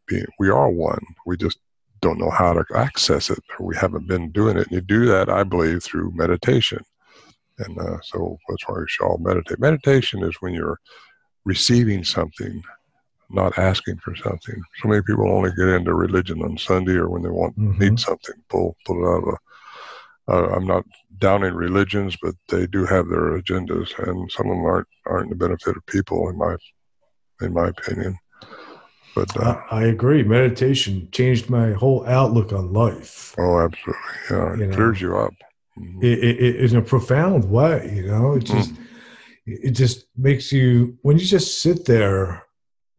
[0.07, 1.03] Being, we are one.
[1.27, 1.59] We just
[2.01, 4.67] don't know how to access it, or we haven't been doing it.
[4.67, 6.81] And you do that, I believe, through meditation.
[7.59, 9.59] And uh, so that's why we should all meditate.
[9.59, 10.79] Meditation is when you're
[11.45, 12.63] receiving something
[13.31, 14.63] not asking for something.
[14.81, 17.79] So many people only get into religion on Sunday or when they want mm-hmm.
[17.79, 19.37] need something, pull pull it out of a.
[20.31, 20.85] Uh, I'm not
[21.19, 25.37] downing religions, but they do have their agendas, and some of them aren't aren't the
[25.37, 26.57] benefit of people, in my
[27.41, 28.19] in my opinion.
[29.15, 30.23] But uh, I, I, agree.
[30.23, 33.35] Meditation changed my whole outlook on life.
[33.39, 33.95] Oh, absolutely.
[34.31, 35.35] Yeah, it you clears know, you up.
[35.79, 36.05] Mm-hmm.
[36.05, 37.93] It, it, in a profound way.
[37.95, 38.79] You know, it just mm.
[39.47, 42.45] it just makes you when you just sit there,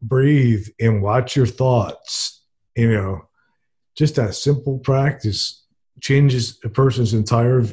[0.02, 2.44] breathe, and watch your thoughts.
[2.76, 3.28] You know,
[3.96, 5.66] just that simple practice
[6.02, 7.66] changes a person's entire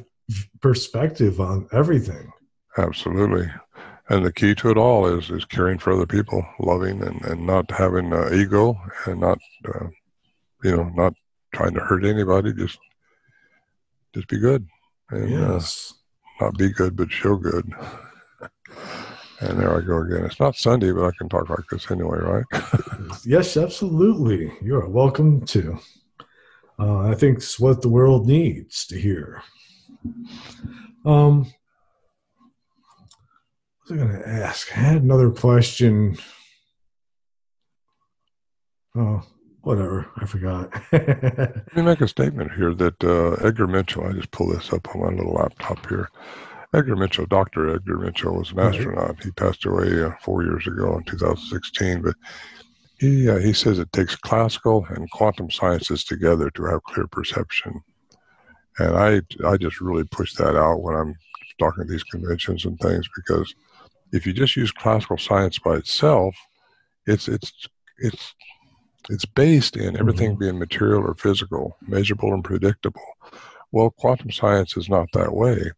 [0.61, 2.33] perspective on everything.
[2.79, 3.51] Absolutely.
[4.09, 7.45] And the key to it all is is caring for other people, loving, and, and
[7.45, 9.39] not having uh, ego, and not
[9.69, 9.87] uh,
[10.63, 11.15] you know not
[11.53, 12.53] trying to hurt anybody.
[12.53, 12.79] Just
[14.15, 14.67] just be good,
[15.11, 15.95] and uh, yes.
[16.41, 17.69] uh, not be good, but show good.
[19.41, 20.25] and there I go again.
[20.25, 22.45] It's not Sunday, but I can talk like this anyway, right?
[23.25, 24.53] yes, absolutely.
[24.63, 25.79] You are welcome to.
[26.79, 29.43] Uh, I think it's what the world needs to hear.
[31.05, 31.47] Um,
[33.89, 34.77] was I going to ask?
[34.77, 36.17] I had another question.
[38.97, 39.23] Oh,
[39.63, 40.09] whatever.
[40.17, 40.73] I forgot.
[40.93, 44.95] Let me make a statement here that uh, Edgar Mitchell, I just pull this up
[44.95, 46.11] on my little laptop here.
[46.75, 47.75] Edgar Mitchell, Dr.
[47.75, 49.23] Edgar Mitchell, was an astronaut.
[49.23, 52.15] He passed away uh, four years ago in 2016, but
[52.99, 57.83] he, uh, he says it takes classical and quantum sciences together to have clear perception.
[58.79, 61.15] And I, I just really push that out when I'm
[61.59, 63.55] talking at these conventions and things because
[64.13, 66.37] if you just use classical science by itself,
[67.07, 67.53] it's it's
[67.99, 68.35] it's
[69.09, 70.41] it's based in everything mm-hmm.
[70.41, 73.07] being material or physical, measurable and predictable.
[73.73, 75.71] Well, quantum science is not that way.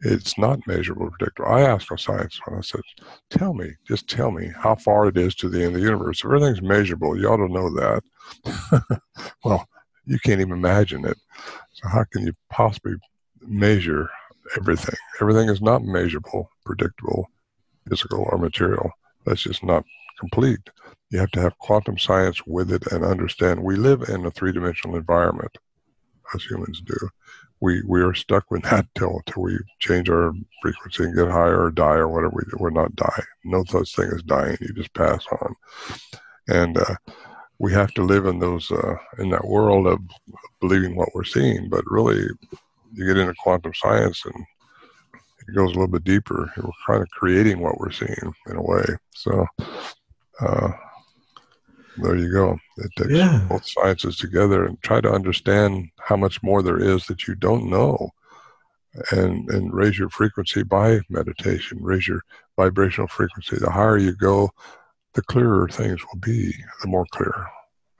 [0.00, 1.50] It's not measurable or predictable.
[1.50, 2.82] I asked a science when I said,
[3.30, 6.20] "Tell me, just tell me how far it is to the end of the universe.
[6.20, 9.00] If everything's measurable, you ought to know that."
[9.44, 9.66] well,
[10.04, 11.18] you can't even imagine it.
[11.72, 12.94] So how can you possibly
[13.40, 14.08] measure
[14.56, 14.96] everything?
[15.20, 17.28] Everything is not measurable, predictable,
[17.88, 18.90] physical, or material.
[19.24, 19.84] That's just not
[20.18, 20.60] complete.
[21.10, 24.52] You have to have quantum science with it and understand we live in a three
[24.52, 25.56] dimensional environment,
[26.34, 26.96] as humans do.
[27.60, 30.32] We we are stuck with that till till we change our
[30.62, 32.56] frequency and get higher or die or whatever we do.
[32.58, 33.22] We're not die.
[33.44, 34.58] No such thing as dying.
[34.60, 35.54] You just pass on.
[36.48, 36.96] And uh,
[37.58, 40.00] we have to live in those uh, in that world of
[40.60, 41.68] believing what we're seeing.
[41.68, 42.26] But really,
[42.92, 44.44] you get into quantum science and
[45.48, 46.52] it goes a little bit deeper.
[46.56, 48.84] We're kind of creating what we're seeing in a way.
[49.14, 49.46] So
[50.40, 50.72] uh,
[51.98, 52.58] there you go.
[52.78, 53.46] It takes yeah.
[53.48, 57.70] both sciences together and try to understand how much more there is that you don't
[57.70, 58.10] know.
[59.10, 62.22] And, and raise your frequency by meditation, raise your
[62.56, 63.58] vibrational frequency.
[63.58, 64.50] The higher you go,
[65.12, 67.46] the clearer things will be, the more clear.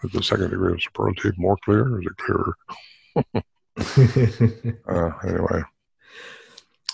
[0.04, 2.56] Is the second degree of superlative more clear or is it clearer?
[4.88, 5.62] uh, anyway.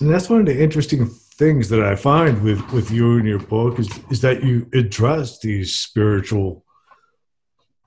[0.03, 3.39] And that's one of the interesting things that I find with, with you and your
[3.39, 6.65] book is, is that you address these spiritual,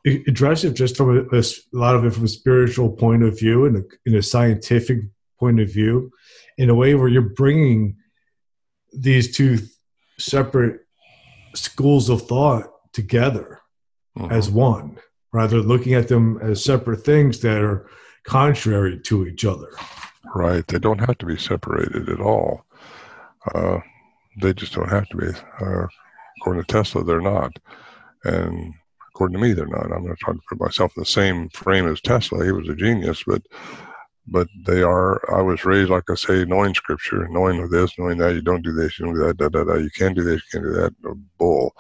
[0.06, 1.44] address it just from a, a,
[1.74, 5.00] lot of it from a spiritual point of view and a, in a scientific
[5.38, 6.10] point of view,
[6.58, 7.98] in a way where you're bringing
[8.94, 9.60] these two
[10.18, 10.88] separate
[11.54, 13.60] schools of thought together
[14.18, 14.32] mm-hmm.
[14.32, 14.98] as one,
[15.34, 17.90] rather than looking at them as separate things that are
[18.24, 19.68] contrary to each other.
[20.36, 20.68] Right.
[20.68, 22.66] They don't have to be separated at all.
[23.54, 23.80] Uh,
[24.42, 25.28] they just don't have to be.
[25.62, 25.88] Uh,
[26.38, 27.58] according to Tesla, they're not.
[28.26, 28.74] And
[29.14, 29.94] according to me, they're not.
[29.94, 32.44] I'm not trying to put myself in the same frame as Tesla.
[32.44, 33.44] He was a genius, but
[34.28, 35.22] but they are.
[35.34, 38.36] I was raised, like I say, knowing Scripture, knowing of this, knowing that.
[38.36, 39.76] You don't do this, you don't do that, da da da.
[39.76, 40.94] You can't do this, you can't do that.
[41.38, 41.74] Bull.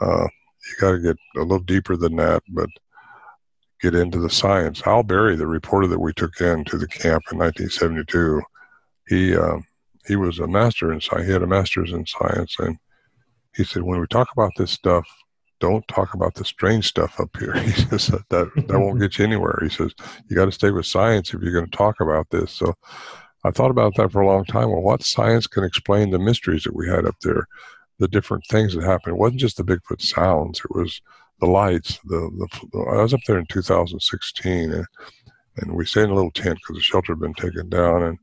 [0.00, 2.70] Uh, you got to get a little deeper than that, but
[3.80, 4.82] get into the science.
[4.86, 8.42] Al Berry, the reporter that we took in to the camp in 1972,
[9.08, 9.58] he uh,
[10.06, 11.26] he was a master in science.
[11.26, 12.76] He had a master's in science, and
[13.54, 15.06] he said, when we talk about this stuff,
[15.60, 17.54] don't talk about the strange stuff up here.
[17.62, 19.58] He says that that, that won't get you anywhere.
[19.62, 19.92] He says
[20.28, 22.50] you got to stay with science if you're going to talk about this.
[22.52, 22.74] So
[23.44, 24.70] I thought about that for a long time.
[24.70, 27.46] Well, what science can explain the mysteries that we had up there,
[27.98, 29.14] the different things that happened?
[29.16, 30.60] It wasn't just the Bigfoot sounds.
[30.60, 31.00] It was
[31.40, 31.98] the lights.
[32.04, 32.30] The,
[32.72, 34.86] the, I was up there in 2016, and,
[35.56, 38.02] and we stayed in a little tent because the shelter had been taken down.
[38.02, 38.18] And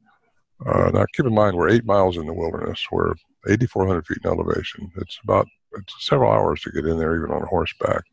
[0.66, 2.86] uh, now, keep in mind, we're eight miles in the wilderness.
[2.92, 3.14] We're
[3.48, 4.92] 8,400 feet in elevation.
[4.98, 8.04] It's about it's several hours to get in there, even on horseback.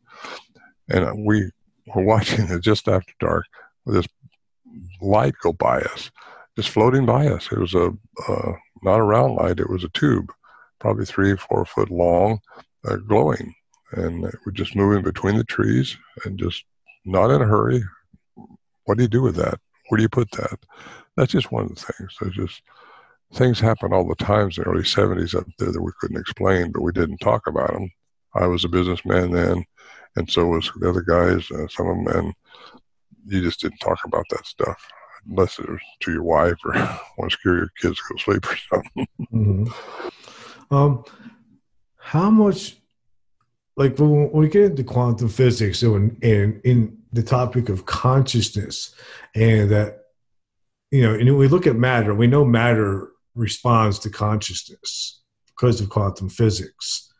[0.89, 1.49] And we
[1.93, 3.45] were watching it just after dark
[3.85, 4.07] this
[5.01, 6.11] light go by us,
[6.55, 7.49] just floating by us.
[7.51, 7.91] It was a
[8.27, 8.51] uh,
[8.83, 10.31] not a round light; it was a tube,
[10.79, 12.39] probably three, four foot long,
[12.87, 13.53] uh, glowing
[13.91, 16.63] and we're just moving between the trees and just
[17.05, 17.83] not in a hurry.
[18.85, 19.59] What do you do with that?
[19.87, 20.59] Where do you put that?
[21.15, 22.15] That's just one of the things.
[22.19, 22.61] There's just
[23.33, 26.71] things happen all the times in the early 70s up there that we couldn't explain,
[26.71, 27.89] but we didn't talk about them.
[28.33, 29.65] I was a businessman then,
[30.15, 32.33] and so was the other guys, uh, some of them, and
[33.27, 34.77] you just didn't talk about that stuff
[35.27, 36.73] unless it was to your wife or
[37.17, 39.07] want to scare your kids to go to sleep or something.
[39.33, 40.75] Mm-hmm.
[40.75, 41.03] Um,
[41.97, 42.77] how much,
[43.77, 48.95] like when we get into quantum physics and, and in the topic of consciousness,
[49.33, 50.05] and that,
[50.91, 55.89] you know, and we look at matter, we know matter responds to consciousness because of
[55.89, 57.11] quantum physics,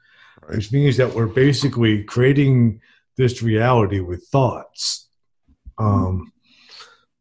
[0.41, 0.56] right.
[0.56, 2.80] which means that we're basically creating
[3.18, 5.10] this reality with thoughts,
[5.78, 6.32] um,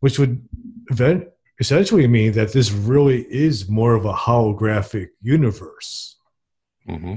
[0.01, 0.47] which would
[0.91, 1.29] event,
[1.61, 6.17] essentially mean that this really is more of a holographic universe.
[6.89, 7.15] Mm-hmm.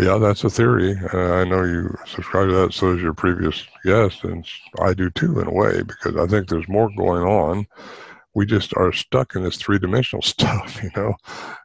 [0.00, 0.96] Yeah, that's a theory.
[1.12, 4.46] Uh, I know you subscribe to that, so does your previous guest, and
[4.80, 7.66] I do too, in a way, because I think there's more going on
[8.34, 11.14] we just are stuck in this three dimensional stuff, you know,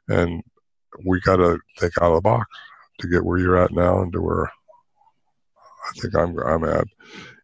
[0.08, 0.44] and
[1.06, 2.48] we got to think out of the box
[3.00, 6.88] to get where you're at now and to where I think I'm I'm at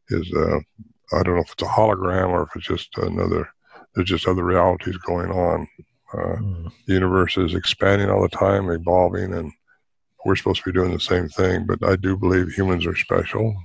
[0.09, 0.59] is uh,
[1.13, 3.49] I don't know if it's a hologram or if it's just another.
[3.93, 5.67] There's just other realities going on.
[6.13, 6.71] Uh, mm.
[6.87, 9.51] The universe is expanding all the time, evolving, and
[10.25, 11.65] we're supposed to be doing the same thing.
[11.65, 13.55] But I do believe humans are special.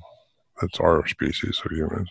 [0.61, 2.09] That's our species of humans.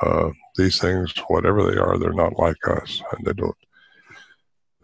[0.00, 3.56] Uh, these things, whatever they are, they're not like us, and they don't.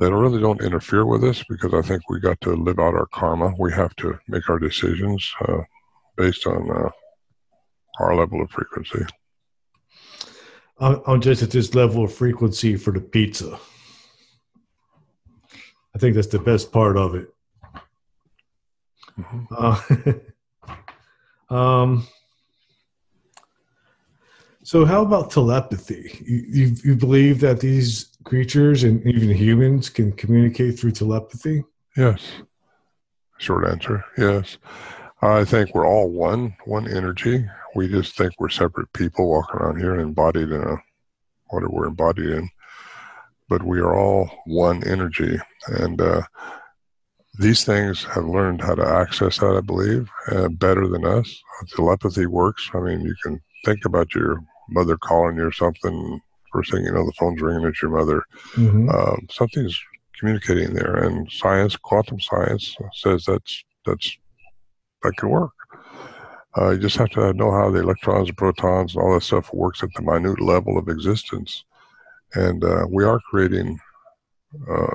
[0.00, 3.06] They really don't interfere with us because I think we got to live out our
[3.06, 3.54] karma.
[3.58, 5.60] We have to make our decisions uh,
[6.16, 6.90] based on uh,
[8.00, 9.06] our level of frequency.
[10.80, 13.58] I'm just at this level of frequency for the pizza.
[15.94, 17.33] I think that's the best part of it.
[19.18, 20.20] Mm-hmm.
[21.50, 22.06] Uh, um,
[24.62, 26.18] so, how about telepathy?
[26.24, 31.64] You, you, you, believe that these creatures and even humans can communicate through telepathy?
[31.96, 32.22] Yes.
[33.36, 34.56] Short answer yes.
[35.20, 37.46] I think we're all one, one energy.
[37.74, 40.76] We just think we're separate people walking around here embodied in a
[41.50, 42.48] whatever we're embodied in.
[43.50, 45.38] But we are all one energy.
[45.68, 46.22] And uh,
[47.38, 51.42] these things have learned how to access that, I believe, uh, better than us.
[51.74, 52.70] Telepathy works.
[52.74, 54.38] I mean, you can think about your
[54.70, 56.20] mother calling you or something.
[56.52, 57.66] First thing you know, the phone's ringing.
[57.66, 58.22] It's your mother.
[58.52, 58.88] Mm-hmm.
[58.88, 59.78] Um, something's
[60.18, 64.16] communicating there, and science, quantum science, says that's that's
[65.02, 65.50] that can work.
[66.56, 69.52] Uh, you just have to know how the electrons and protons and all that stuff
[69.52, 71.64] works at the minute level of existence,
[72.34, 73.78] and uh, we are creating.
[74.70, 74.94] Uh,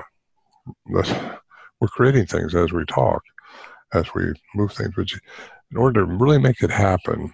[1.80, 3.22] we're creating things as we talk,
[3.94, 4.92] as we move things.
[4.96, 5.08] But
[5.70, 7.32] in order to really make it happen,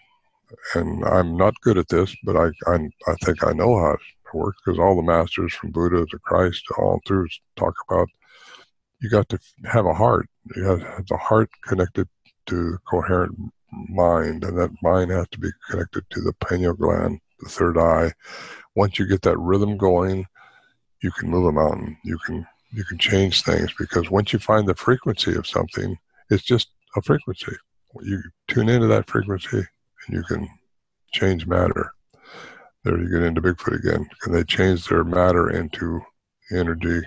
[0.74, 2.76] and I'm not good at this, but I I,
[3.08, 4.00] I think I know how it
[4.34, 7.26] works because all the masters from Buddha to Christ all through
[7.56, 8.08] talk about
[9.00, 10.28] you got to have a heart.
[10.54, 12.08] You have, have the heart connected
[12.46, 13.36] to coherent
[13.72, 18.12] mind, and that mind has to be connected to the pineal gland, the third eye.
[18.74, 20.26] Once you get that rhythm going,
[21.02, 21.96] you can move a mountain.
[22.04, 22.46] You can
[22.76, 25.96] you can change things because once you find the frequency of something,
[26.30, 27.56] it's just a frequency.
[28.02, 30.46] You tune into that frequency, and you can
[31.10, 31.94] change matter.
[32.84, 34.06] There you get into Bigfoot again.
[34.20, 36.02] Can they change their matter into
[36.52, 37.00] energy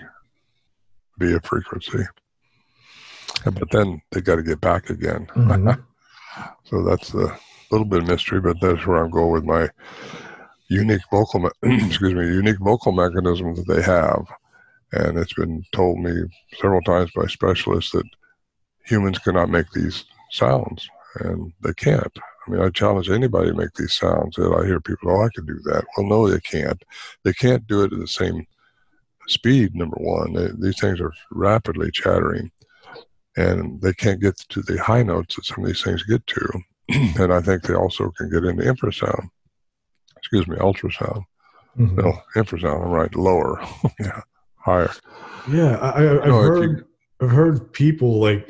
[1.18, 2.04] via frequency?
[3.44, 5.28] But then they got to get back again.
[5.36, 5.70] Mm-hmm.
[6.64, 7.38] so that's a
[7.70, 9.68] little bit of mystery, but that's where I'm going with my
[10.68, 11.50] unique vocal, me-
[11.86, 14.26] excuse me, unique vocal mechanism that they have.
[14.92, 16.12] And it's been told me
[16.60, 18.06] several times by specialists that
[18.84, 22.12] humans cannot make these sounds, and they can't.
[22.16, 24.38] I mean, I challenge anybody to make these sounds.
[24.38, 25.84] And I hear people, oh, I can do that.
[25.96, 26.82] Well, no, they can't.
[27.22, 28.46] They can't do it at the same
[29.28, 30.32] speed, number one.
[30.32, 32.50] They, these things are rapidly chattering,
[33.36, 36.60] and they can't get to the high notes that some of these things get to.
[36.88, 39.28] and I think they also can get into infrasound.
[40.16, 41.24] Excuse me, ultrasound.
[41.78, 41.96] Mm-hmm.
[41.96, 43.64] No, infrasound, I'm right, lower.
[44.00, 44.22] yeah,
[44.60, 44.90] higher.
[45.50, 46.86] Yeah, I, have heard, you,
[47.20, 48.48] I've heard people like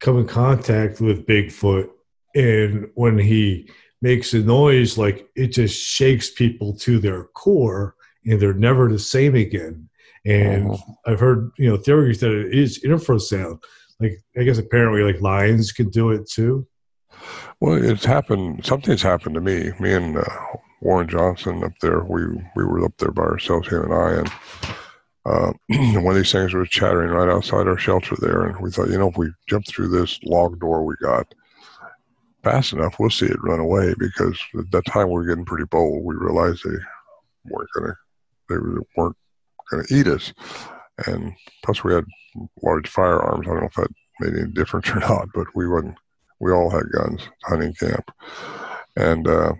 [0.00, 1.88] come in contact with Bigfoot
[2.34, 3.68] and when he
[4.02, 7.94] makes a noise like it just shakes people to their core
[8.26, 9.88] and they're never the same again
[10.26, 10.78] and oh.
[11.06, 13.58] i've heard you know theories that it is infrasound
[14.00, 16.66] like i guess apparently like lions can do it too
[17.60, 20.24] well it's happened something's happened to me me and uh,
[20.82, 22.26] warren johnson up there we
[22.56, 24.30] we were up there by ourselves him and i and
[25.26, 28.88] uh, one of these things was chattering right outside our shelter there and we thought
[28.88, 31.26] you know if we jump through this log door we got
[32.44, 35.64] fast enough, we'll see it run away because at that time we were getting pretty
[35.64, 36.04] bold.
[36.04, 36.76] We realized they
[37.46, 37.94] weren't to,
[38.48, 38.56] they
[38.96, 39.16] weren't
[39.70, 40.32] to eat us.
[41.06, 41.32] And
[41.64, 42.04] plus we had
[42.62, 43.46] large firearms.
[43.46, 45.96] I don't know if that made any difference or not, but we wasn't,
[46.38, 48.10] we all had guns, hunting camp.
[48.96, 49.54] And, uh,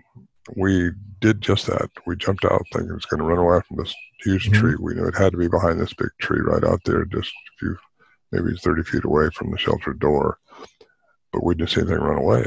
[0.55, 0.91] we
[1.21, 1.89] did just that.
[2.05, 3.93] We jumped out thinking it was going to run away from this
[4.23, 4.59] huge mm-hmm.
[4.59, 4.75] tree.
[4.79, 7.57] We knew it had to be behind this big tree right out there, just a
[7.59, 7.77] few,
[8.31, 10.37] maybe 30 feet away from the shelter door.
[11.31, 12.45] But we didn't see anything run away.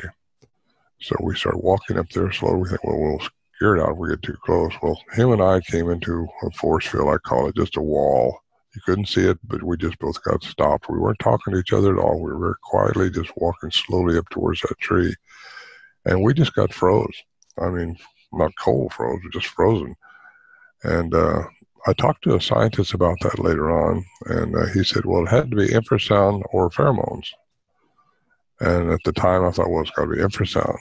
[1.01, 2.63] So we started walking up there slowly.
[2.63, 4.73] We think, well, we'll scare it out if we get too close.
[4.83, 8.39] Well, him and I came into a force field, I call it just a wall.
[8.75, 10.89] You couldn't see it, but we just both got stopped.
[10.89, 12.21] We weren't talking to each other at all.
[12.21, 15.15] We were very quietly just walking slowly up towards that tree.
[16.05, 17.23] And we just got froze.
[17.61, 17.97] I mean,
[18.33, 19.95] not cold froze, just frozen.
[20.83, 21.43] And uh,
[21.87, 25.31] I talked to a scientist about that later on, and uh, he said, well, it
[25.31, 27.27] had to be infrasound or pheromones.
[28.61, 30.79] And at the time, I thought, well, it's got to be infrasound.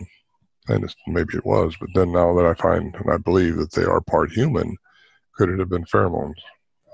[0.67, 3.83] And maybe it was, but then now that I find and I believe that they
[3.83, 4.75] are part human,
[5.35, 6.35] could it have been pheromones?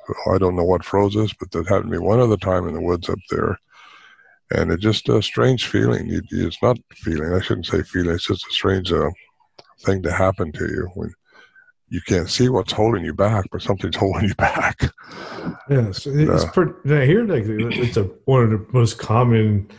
[0.05, 2.67] So I don't know what froze us, but that happened to me one other time
[2.67, 3.57] in the woods up there.
[4.51, 6.07] And it's just a strange feeling.
[6.29, 9.09] It's not feeling, I shouldn't say feeling, it's just a strange uh,
[9.84, 11.13] thing to happen to you when
[11.89, 14.81] you can't see what's holding you back, but something's holding you back.
[15.69, 16.73] Yes, it's uh, pretty.
[16.86, 19.69] I hear like it's a one of the most common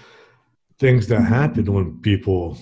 [0.78, 2.58] things that happen when people,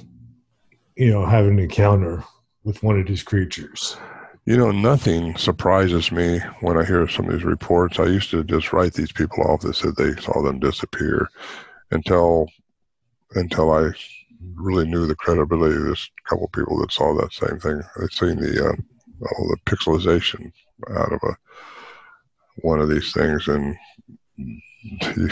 [0.96, 2.24] you know, have an encounter
[2.64, 3.96] with one of these creatures.
[4.44, 8.00] You know, nothing surprises me when I hear some of these reports.
[8.00, 11.28] I used to just write these people off that said they saw them disappear
[11.90, 12.46] until
[13.34, 13.90] until I
[14.54, 17.82] really knew the credibility of this couple people that saw that same thing.
[17.96, 18.76] They'd seen the uh,
[19.20, 20.52] the pixelization
[20.90, 21.36] out of a
[22.56, 23.76] one of these things, and
[24.36, 25.28] you,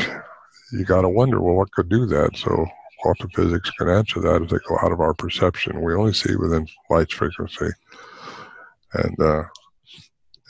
[0.73, 2.37] you got to wonder, well, what could do that?
[2.37, 2.67] So
[3.01, 5.83] quantum physics can answer that if they go out of our perception.
[5.83, 7.71] We only see within light's frequency,
[8.95, 9.43] and uh,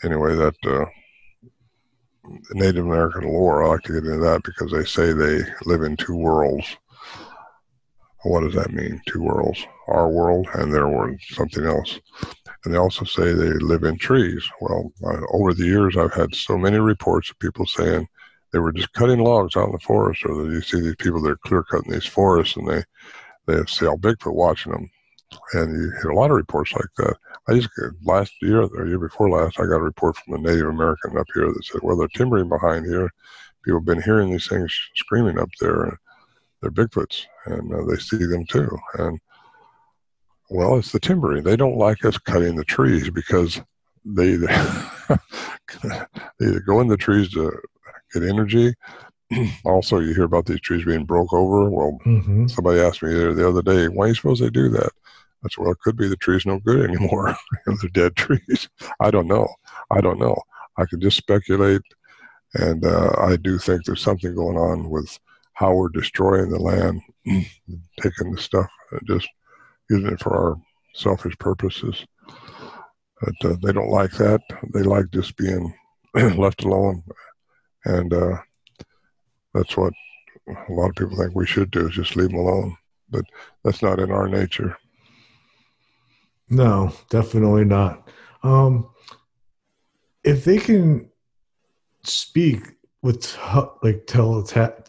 [0.04, 0.56] anyway, that.
[0.64, 0.86] Uh,
[2.52, 5.96] Native American lore, I like to get into that because they say they live in
[5.96, 6.76] two worlds
[8.22, 9.00] what does that mean?
[9.06, 11.98] Two worlds, our world and their world, something else.
[12.64, 14.46] And they also say they live in trees.
[14.60, 18.06] Well, uh, over the years, I've had so many reports of people saying
[18.52, 21.22] they were just cutting logs out in the forest, or that you see these people
[21.22, 22.84] that are clear cutting these forests, and they
[23.46, 24.90] they see all Bigfoot watching them.
[25.54, 27.16] And you hear a lot of reports like that.
[27.48, 27.70] I just
[28.04, 31.26] last year or year before last, I got a report from a Native American up
[31.32, 33.10] here that said, "Well, they're timbering behind here.
[33.64, 35.98] People have been hearing these things screaming up there."
[36.61, 38.78] They're Bigfoots, and uh, they see them too.
[38.94, 39.18] And
[40.50, 41.44] well, it's the timbering.
[41.44, 43.61] They don't like us cutting the trees because
[44.04, 44.46] they they
[46.40, 47.52] either go in the trees to
[48.12, 48.74] get energy.
[49.64, 51.70] also, you hear about these trees being broke over.
[51.70, 52.48] Well, mm-hmm.
[52.48, 54.90] somebody asked me the other day, why do you suppose they do that?
[55.44, 57.36] I said, well, it could be the tree's no good anymore.
[57.66, 58.68] They're dead trees.
[59.00, 59.48] I don't know.
[59.90, 60.36] I don't know.
[60.76, 61.82] I could just speculate.
[62.54, 65.18] And uh, I do think there's something going on with
[65.61, 69.28] how we're destroying the land, taking the stuff and just
[69.90, 70.56] using it for our
[70.94, 72.06] selfish purposes.
[73.20, 74.40] But uh, they don't like that.
[74.72, 75.74] They like just being
[76.14, 77.02] left alone,
[77.84, 78.38] and uh,
[79.52, 79.92] that's what
[80.48, 82.74] a lot of people think we should do: is just leave them alone.
[83.11, 83.26] But
[83.62, 84.78] that's not in our nature.
[86.48, 88.08] No, definitely not.
[88.42, 88.88] Um,
[90.24, 91.11] if they can
[92.02, 92.62] speak
[93.03, 93.36] with
[93.82, 94.44] like tele-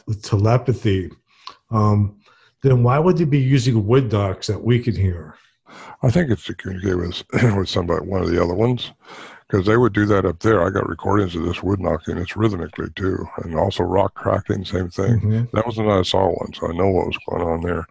[0.07, 1.11] with telepathy,
[1.69, 2.19] um,
[2.61, 5.35] then why would they be using wood knocks that we can hear?
[6.03, 7.23] I think it's to communicate with
[7.57, 8.91] with somebody, one of the other ones,
[9.47, 10.65] because they would do that up there.
[10.65, 12.17] I got recordings of this wood knocking.
[12.17, 15.19] It's rhythmically too, and also rock cracking, same thing.
[15.19, 15.55] Mm-hmm.
[15.55, 17.85] That was the night I saw one, so I know what was going on there.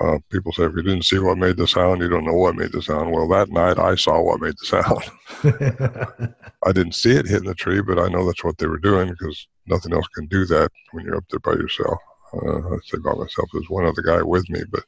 [0.00, 2.56] Uh, people say if you didn't see what made the sound, you don't know what
[2.56, 3.12] made the sound.
[3.12, 6.34] Well, that night I saw what made the sound.
[6.66, 9.10] I didn't see it hitting the tree, but I know that's what they were doing
[9.10, 11.98] because nothing else can do that when you're up there by yourself.
[12.32, 14.84] Uh, I say by myself, there's one other guy with me, but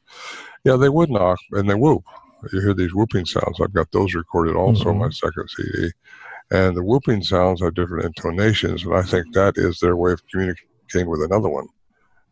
[0.64, 2.04] yeah, they would knock and they whoop.
[2.52, 3.60] You hear these whooping sounds.
[3.60, 4.90] I've got those recorded also mm-hmm.
[4.90, 5.90] on my second CD.
[6.50, 10.22] And the whooping sounds have different intonations, and I think that is their way of
[10.28, 11.66] communicating with another one.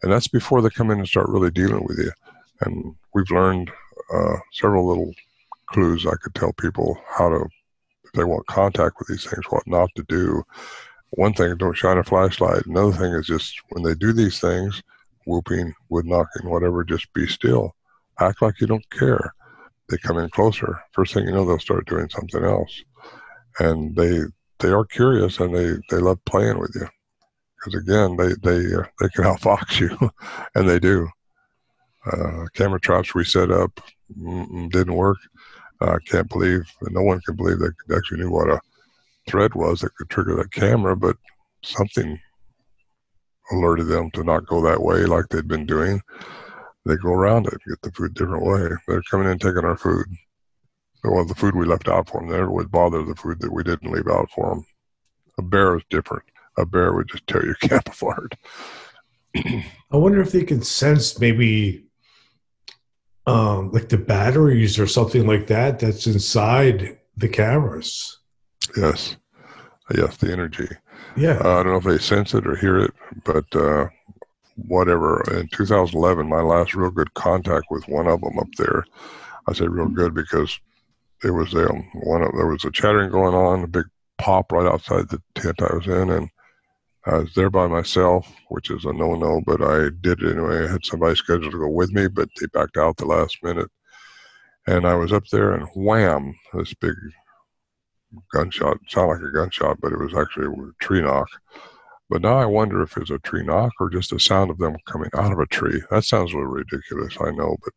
[0.02, 2.12] And that's before they come in and start really dealing with you.
[2.60, 3.70] And we've learned
[4.12, 5.12] uh, several little
[5.66, 7.46] clues I could tell people how to,
[8.04, 10.42] if they want contact with these things, what not to do
[11.16, 12.66] one thing, don't shine a flashlight.
[12.66, 14.82] Another thing is just when they do these things,
[15.26, 17.74] whooping, wood knocking, whatever, just be still.
[18.20, 19.34] Act like you don't care.
[19.88, 20.80] They come in closer.
[20.92, 22.82] First thing you know, they'll start doing something else.
[23.58, 24.22] And they
[24.58, 26.88] they are curious and they, they love playing with you.
[27.58, 30.10] Because again, they they uh, they can outfox you,
[30.54, 31.08] and they do.
[32.10, 33.80] Uh, camera traps we set up
[34.70, 35.18] didn't work.
[35.80, 38.60] I can't believe, no one can believe they actually knew what a
[39.28, 41.16] thread was that could trigger that camera, but
[41.62, 42.18] something
[43.50, 46.00] alerted them to not go that way like they'd been doing.
[46.86, 48.68] They go around it, get the food different way.
[48.86, 50.06] They're coming in taking our food.
[51.02, 53.62] Well, the food we left out for them never would bother the food that we
[53.62, 54.66] didn't leave out for them.
[55.38, 56.24] A bear is different.
[56.56, 58.34] A bear would just tear your camp apart.
[59.36, 61.84] I wonder if they can sense maybe
[63.26, 68.18] um, like the batteries or something like that that's inside the cameras.
[68.76, 69.16] Yes.
[69.94, 70.68] Yes, the energy.
[71.16, 71.40] Yeah.
[71.44, 72.92] Uh, I don't know if they sense it or hear it,
[73.24, 73.88] but uh,
[74.56, 75.22] whatever.
[75.32, 78.84] In 2011, my last real good contact with one of them up there.
[79.46, 80.58] I say real good because
[81.22, 83.86] it was um, one of there was a chattering going on, a big
[84.18, 86.30] pop right outside the tent I was in, and
[87.06, 90.64] Uh, I was there by myself, which is a no-no, but I did it anyway.
[90.64, 93.70] I had somebody scheduled to go with me, but they backed out the last minute.
[94.66, 96.34] And I was up there, and wham!
[96.54, 96.94] This big
[98.32, 98.76] gunshot.
[98.76, 101.28] It sounded like a gunshot, but it was actually a tree knock.
[102.08, 104.76] But now I wonder if it's a tree knock or just the sound of them
[104.86, 105.82] coming out of a tree.
[105.90, 107.72] That sounds a little ridiculous, I know, but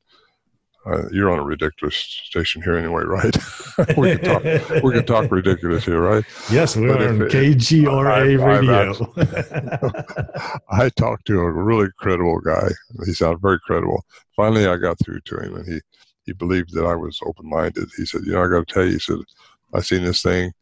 [0.88, 3.36] uh, you're on a ridiculous station here anyway, right?
[3.98, 4.84] we can talk.
[4.84, 6.24] we can talk ridiculous here, right?
[6.52, 8.94] Yes, we're on KGRA radio.
[10.70, 12.70] I talked to a really credible guy.
[13.06, 14.06] He sounded very credible.
[14.36, 15.82] Finally, I got through to him, and he
[16.26, 17.90] he believed that I was open minded.
[17.98, 19.18] He said, "You know, I got to tell you," he said,
[19.74, 20.54] "I seen this thing,"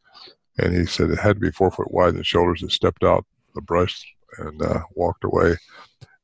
[0.58, 2.64] and he said it had to be four foot wide in the shoulders.
[2.64, 4.04] It stepped out the brush
[4.40, 5.56] and uh, walked away.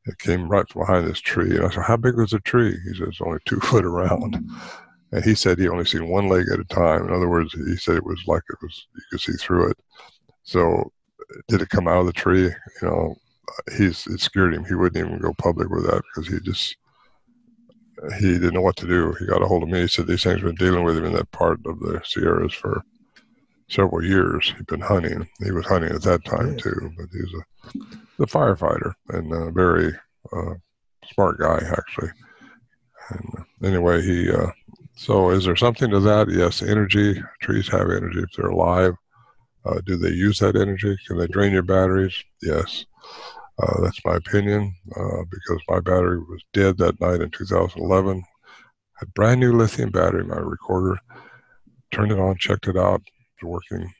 [0.05, 1.55] It came right from behind this tree.
[1.55, 2.77] And I said, How big was the tree?
[2.85, 4.43] He said, It's only two foot around.
[5.11, 7.07] And he said he only seen one leg at a time.
[7.07, 9.77] In other words, he said it was like it was, you could see through it.
[10.43, 10.91] So
[11.47, 12.45] did it come out of the tree?
[12.45, 13.15] You know,
[13.77, 14.65] he's, it scared him.
[14.65, 16.77] He wouldn't even go public with that because he just,
[18.19, 19.13] he didn't know what to do.
[19.19, 19.81] He got a hold of me.
[19.81, 22.53] He said these things have been dealing with him in that part of the Sierras
[22.53, 22.81] for
[23.69, 24.53] several years.
[24.55, 25.27] He'd been hunting.
[25.43, 27.79] He was hunting at that time too, but he was a
[28.21, 29.93] the firefighter and a very
[30.31, 30.53] uh,
[31.11, 32.11] smart guy actually.
[33.09, 34.31] And uh, anyway, he.
[34.31, 34.51] Uh,
[34.95, 36.29] so, is there something to that?
[36.29, 37.21] Yes, energy.
[37.41, 38.93] Trees have energy if they're alive.
[39.65, 40.95] Uh, do they use that energy?
[41.07, 42.13] Can they drain your batteries?
[42.41, 42.85] Yes.
[43.61, 48.23] Uh, that's my opinion uh, because my battery was dead that night in 2011.
[48.99, 50.99] Had brand new lithium battery, my recorder.
[51.91, 53.01] Turned it on, checked it out,
[53.41, 53.91] was working.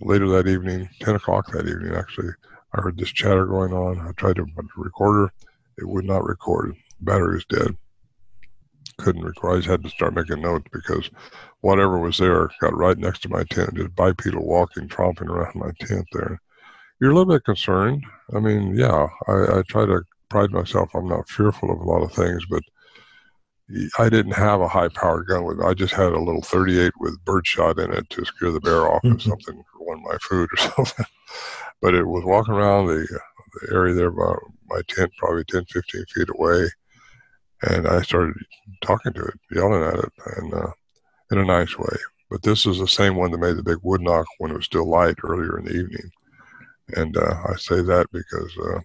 [0.00, 2.30] Later that evening, 10 o'clock that evening actually,
[2.74, 4.00] I heard this chatter going on.
[4.00, 4.46] I tried to
[4.76, 5.30] record
[5.78, 6.76] It would not record.
[7.00, 7.76] Battery was dead.
[8.98, 9.52] Couldn't record.
[9.52, 11.10] I just had to start making notes because
[11.62, 15.70] whatever was there got right next to my tent, just bipedal walking, tromping around my
[15.80, 16.40] tent there.
[17.00, 18.04] You're a little bit concerned.
[18.34, 20.90] I mean, yeah, I, I try to pride myself.
[20.94, 22.62] I'm not fearful of a lot of things, but
[23.98, 27.24] I didn't have a high powered gun with I just had a little 38 with
[27.24, 29.28] birdshot in it to scare the bear off or mm-hmm.
[29.28, 31.06] something for one of my food or something.
[31.80, 33.06] but it was walking around the,
[33.60, 34.34] the area there by
[34.68, 36.68] my tent, probably 10, 15 feet away.
[37.62, 38.34] And I started
[38.80, 40.70] talking to it, yelling at it, and uh,
[41.30, 41.96] in a nice way.
[42.30, 44.64] But this is the same one that made the big wood knock when it was
[44.64, 46.10] still light earlier in the evening.
[46.96, 48.80] And uh, I say that because uh,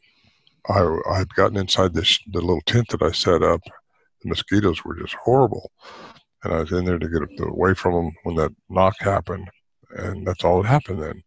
[0.67, 3.61] I I'd gotten inside this the little tent that I set up
[4.21, 5.71] the mosquitoes were just horrible.
[6.43, 9.49] And I was in there to get away from them when that knock happened.
[9.91, 11.23] And that's all that happened then.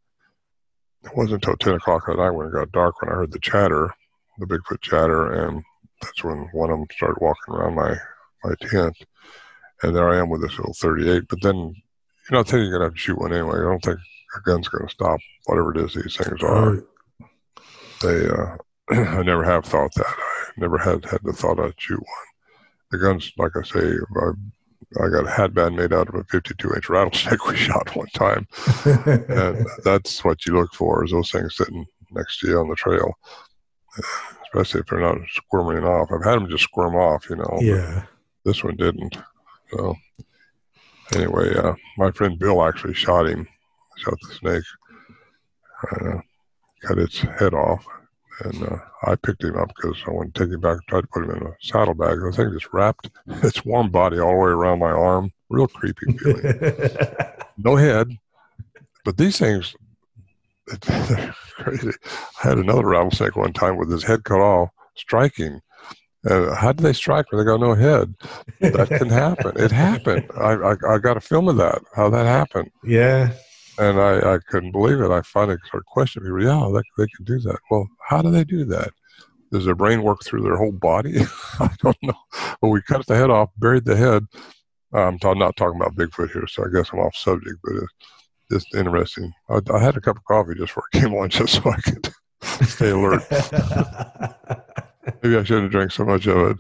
[1.05, 3.41] It wasn't until 10 o'clock at night when it got dark when I heard the
[3.41, 3.91] chatter,
[4.39, 5.33] the Bigfoot chatter.
[5.33, 5.63] And
[6.01, 7.97] that's when one of them started walking around my,
[8.45, 8.97] my tent.
[9.83, 11.25] And there I am with this little 38.
[11.29, 13.59] But then you're not thinking you're going to have to shoot one anyway.
[13.59, 13.99] I don't think
[14.37, 16.85] a gun's going to stop whatever it is these things are.
[18.03, 18.57] They, uh,
[18.91, 20.07] I never have thought that.
[20.07, 22.29] I never had had the thought I'd shoot one
[22.91, 26.75] the guns, like I say, I, I got a headband made out of a 52
[26.75, 28.47] inch rattlesnake we shot one time.
[28.85, 32.77] and that's what you look for is those things sitting next to you on the
[32.77, 33.19] trail,
[34.45, 36.09] especially if they're not squirming off.
[36.11, 37.59] I've had them just squirm off, you know.
[37.61, 38.05] Yeah.
[38.45, 39.17] This one didn't.
[39.71, 39.95] So
[41.15, 43.47] anyway, uh, my friend Bill actually shot him,
[43.99, 44.65] shot the snake,
[45.93, 46.21] uh,
[46.83, 47.85] cut its head off
[48.41, 51.01] and uh, I picked him up because I wanted to take him back and try
[51.01, 52.21] to put him in a saddlebag.
[52.21, 55.33] The thing just wrapped its warm body all the way around my arm.
[55.49, 56.61] Real creepy feeling.
[57.59, 58.09] no head,
[59.05, 59.75] but these things,
[60.83, 61.91] crazy.
[62.45, 65.61] I had another rattlesnake one time with his head cut off, striking.
[66.29, 68.15] Uh, how did they strike when they got no head?
[68.61, 69.53] That can happen.
[69.57, 70.31] It happened.
[70.37, 71.81] I, I, I got a film of that.
[71.95, 72.71] How that happened.
[72.85, 73.33] Yeah
[73.79, 75.11] and I, I couldn't believe it.
[75.11, 76.43] I finally started questioning people.
[76.43, 77.59] Yeah, they, they can do that.
[77.71, 78.91] Well, how do they do that?
[79.51, 81.21] does their brain work through their whole body?
[81.61, 82.19] I don't know.
[82.61, 84.27] But we cut the head off, buried the head.
[84.93, 87.93] I'm t- not talking about Bigfoot here, so I guess I'm off subject, but it's
[88.51, 89.33] just interesting.
[89.49, 91.81] I, I had a cup of coffee just before I came on, just so I
[91.81, 92.11] could
[92.67, 93.23] stay alert.
[95.23, 96.59] Maybe I shouldn't have drank so much of it.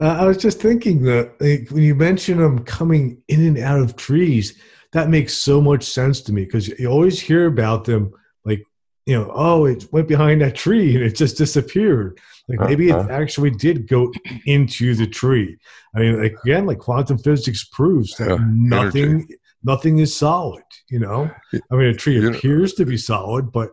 [0.00, 3.80] uh, I was just thinking that like, when you mention them coming in and out
[3.80, 4.58] of trees,
[4.92, 8.12] that makes so much sense to me because you always hear about them
[8.44, 8.62] like
[9.06, 12.18] you know oh it went behind that tree and it just disappeared
[12.48, 13.04] like maybe uh-huh.
[13.04, 14.12] it actually did go
[14.46, 15.56] into the tree
[15.94, 19.36] i mean like, again like quantum physics proves that yeah, nothing energy.
[19.64, 21.30] nothing is solid you know
[21.70, 22.84] i mean a tree you appears know.
[22.84, 23.70] to be solid but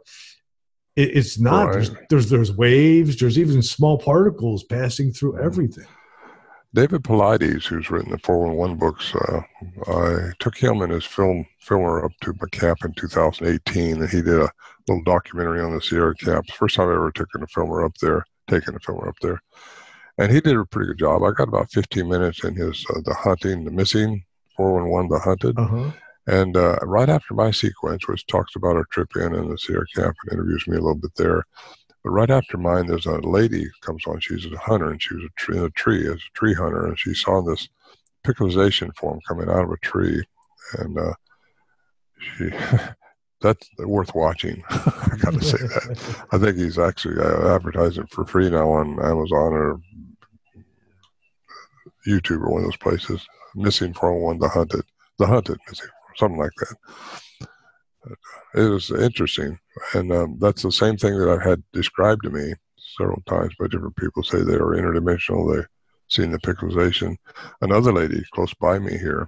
[0.96, 1.74] it, it's not right.
[1.74, 5.46] there's, there's there's waves there's even small particles passing through mm-hmm.
[5.46, 5.88] everything
[6.74, 9.42] David Paulides, who's written the 411 books, uh,
[9.88, 14.22] I took him and his film filmer up to my camp in 2018, and he
[14.22, 14.52] did a
[14.88, 16.54] little documentary on the Sierra camps.
[16.54, 19.42] First time I ever took a filmer up there, taking a filmer up there,
[20.20, 21.24] and he did a pretty good job.
[21.24, 24.24] I got about 15 minutes in his uh, the hunting, the missing
[24.56, 25.92] 411, the hunted, uh-huh.
[26.28, 29.86] and uh, right after my sequence, which talks about our trip in and the Sierra
[29.96, 31.46] camp and interviews me a little bit there.
[32.04, 34.20] But right after mine, there's a lady comes on.
[34.20, 36.86] She's a hunter, and she was a tree, in a tree as a tree hunter,
[36.86, 37.68] and she saw this
[38.26, 40.24] pixelization form coming out of a tree,
[40.78, 41.14] and uh,
[42.20, 42.52] she
[43.41, 44.64] that's worth watching.
[44.70, 46.26] I got to say that.
[46.32, 49.82] I think he's actually uh, advertising for free now on Amazon or
[52.08, 53.26] YouTube or one of those places.
[53.56, 54.86] Missing 401, The Hunted,
[55.18, 56.76] The Hunted, missing, something like that.
[58.56, 59.60] It was interesting,
[59.93, 62.54] and um, that's the same thing that I've had described to me
[62.97, 64.24] several times by different people.
[64.24, 65.56] Say they are interdimensional.
[65.56, 65.64] They
[66.08, 67.18] seen the pixelization.
[67.62, 69.28] Another lady close by me here,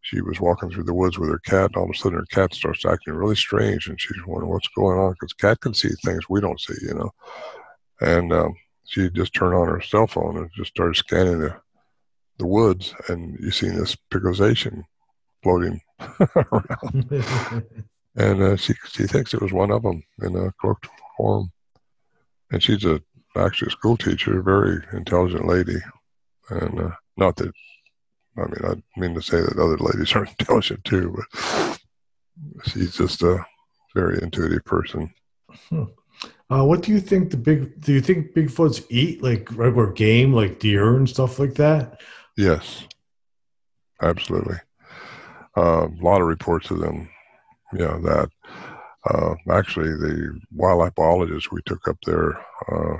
[0.00, 1.66] she was walking through the woods with her cat.
[1.66, 4.68] And all of a sudden, her cat starts acting really strange, and she's wondering what's
[4.68, 7.10] going on because cat can see things we don't see, you know.
[8.00, 8.54] And um,
[8.86, 11.56] she just turned on her cell phone and just started scanning the
[12.38, 14.84] the woods, and you see this pixelization
[15.42, 15.80] floating
[16.36, 17.64] around.
[18.16, 21.50] and uh, she she thinks it was one of them in a cloaked form,
[22.50, 23.00] and she's a
[23.36, 25.78] actually a school teacher, a very intelligent lady,
[26.50, 27.52] and uh, not that
[28.36, 31.78] I mean I mean to say that other ladies are intelligent too, but
[32.66, 33.44] she's just a
[33.94, 35.12] very intuitive person.
[35.68, 35.84] Hmm.
[36.50, 37.80] Uh, what do you think the big?
[37.80, 42.00] Do you think Bigfoots eat like regular game, like deer and stuff like that?
[42.36, 42.84] Yes,
[44.02, 44.56] absolutely.
[45.56, 47.08] Uh, a lot of reports of them
[47.72, 48.28] yeah, that.
[49.08, 52.38] Uh, actually, the wildlife biologist we took up there,
[52.70, 52.96] uh,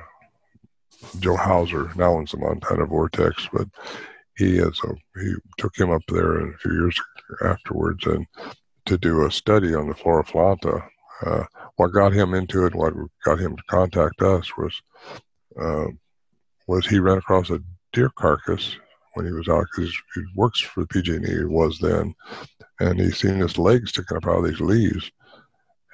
[1.18, 3.68] Joe Hauser, now in the Montana Vortex, but
[4.36, 6.98] he has a, he took him up there a few years
[7.44, 8.26] afterwards and
[8.86, 10.88] to do a study on the flora flanta.
[11.26, 11.44] Uh,
[11.76, 12.94] what got him into it, what
[13.24, 14.80] got him to contact us was
[15.60, 15.86] uh,
[16.68, 17.60] was he ran across a
[17.92, 18.76] deer carcass
[19.14, 22.14] when he was out because he works for the PG&E was then,
[22.80, 25.10] and he's seen his legs sticking up out of these leaves,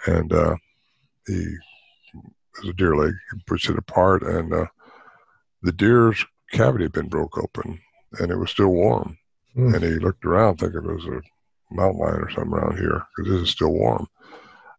[0.07, 0.57] and uh,
[1.27, 1.57] he
[2.59, 3.15] was a deer leg.
[3.33, 4.67] He pushed it apart, and uh,
[5.63, 7.81] the deer's cavity had been broke open,
[8.19, 9.19] and it was still warm.
[9.57, 9.75] Mm.
[9.75, 11.23] And he looked around, thinking it was a
[11.75, 14.07] mountain lion or something around here because this is still warm.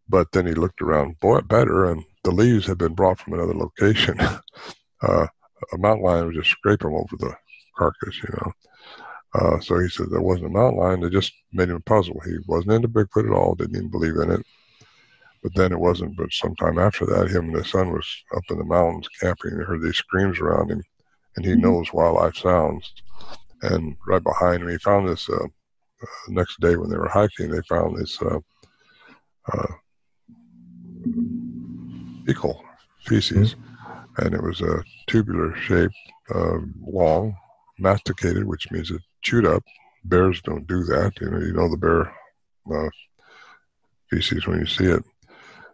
[0.07, 4.19] But then he looked around better, and the leaves had been brought from another location.
[5.01, 5.27] uh,
[5.73, 7.35] a mountain lion was just scraping over the
[7.77, 8.51] carcass, you know.
[9.35, 11.03] Uh, so he said there wasn't a mountain lion.
[11.03, 12.19] It just made him a puzzle.
[12.25, 13.55] He wasn't into Bigfoot at all.
[13.55, 14.45] Didn't even believe in it.
[15.43, 16.15] But then it wasn't.
[16.15, 19.57] But sometime after that, him and his son was up in the mountains camping.
[19.57, 20.81] They heard these screams around him,
[21.35, 21.61] and he mm-hmm.
[21.61, 22.93] knows wildlife sounds.
[23.61, 25.29] And right behind him, he found this.
[25.29, 25.47] Uh,
[26.01, 28.39] uh, next day when they were hiking, they found this uh,
[29.51, 29.67] uh,
[32.25, 32.63] fecal
[33.05, 34.25] feces, mm-hmm.
[34.25, 35.91] and it was a tubular shape,
[36.33, 37.35] uh, long,
[37.79, 39.63] masticated, which means it chewed up.
[40.05, 41.13] Bears don't do that.
[41.19, 42.13] You know, you know the bear
[42.71, 42.89] uh,
[44.09, 45.03] feces when you see it.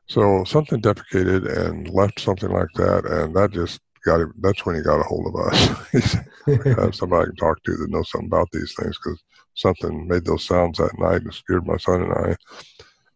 [0.07, 4.33] So something defecated and left something like that, and that just got him.
[4.39, 6.15] That's when he got a hold of us.
[6.77, 9.21] have somebody I can talk to that knows something about these things because
[9.53, 12.35] something made those sounds that night and scared my son and I.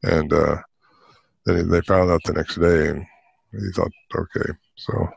[0.03, 0.57] And uh,
[1.45, 3.05] then they found out the next day, and
[3.51, 4.51] he thought, okay.
[4.75, 5.09] So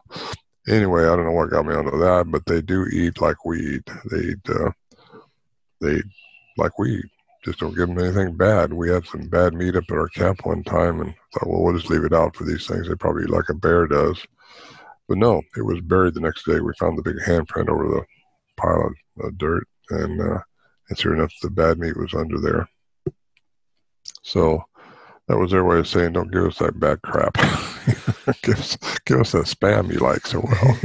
[0.69, 3.77] anyway, I don't know what got me onto that, but they do eat like we
[3.77, 3.91] eat.
[4.11, 4.71] They eat, uh,
[5.81, 6.03] they
[6.57, 7.03] like we.
[7.45, 8.73] Just don't give them anything bad.
[8.73, 11.77] We had some bad meat up at our camp one time and thought, well, we'll
[11.77, 12.89] just leave it out for these things.
[12.89, 14.21] They probably eat like a bear does.
[15.09, 16.61] But no, it was buried the next day.
[16.61, 18.05] We found the big handprint over the
[18.57, 20.41] pile of dirt, and, uh,
[20.89, 22.69] and sure enough, the bad meat was under there.
[24.23, 24.63] So
[25.29, 27.35] that was their way of saying, "Don't give us that bad crap.
[28.43, 28.77] give us
[29.07, 30.77] give us that spam you like so well."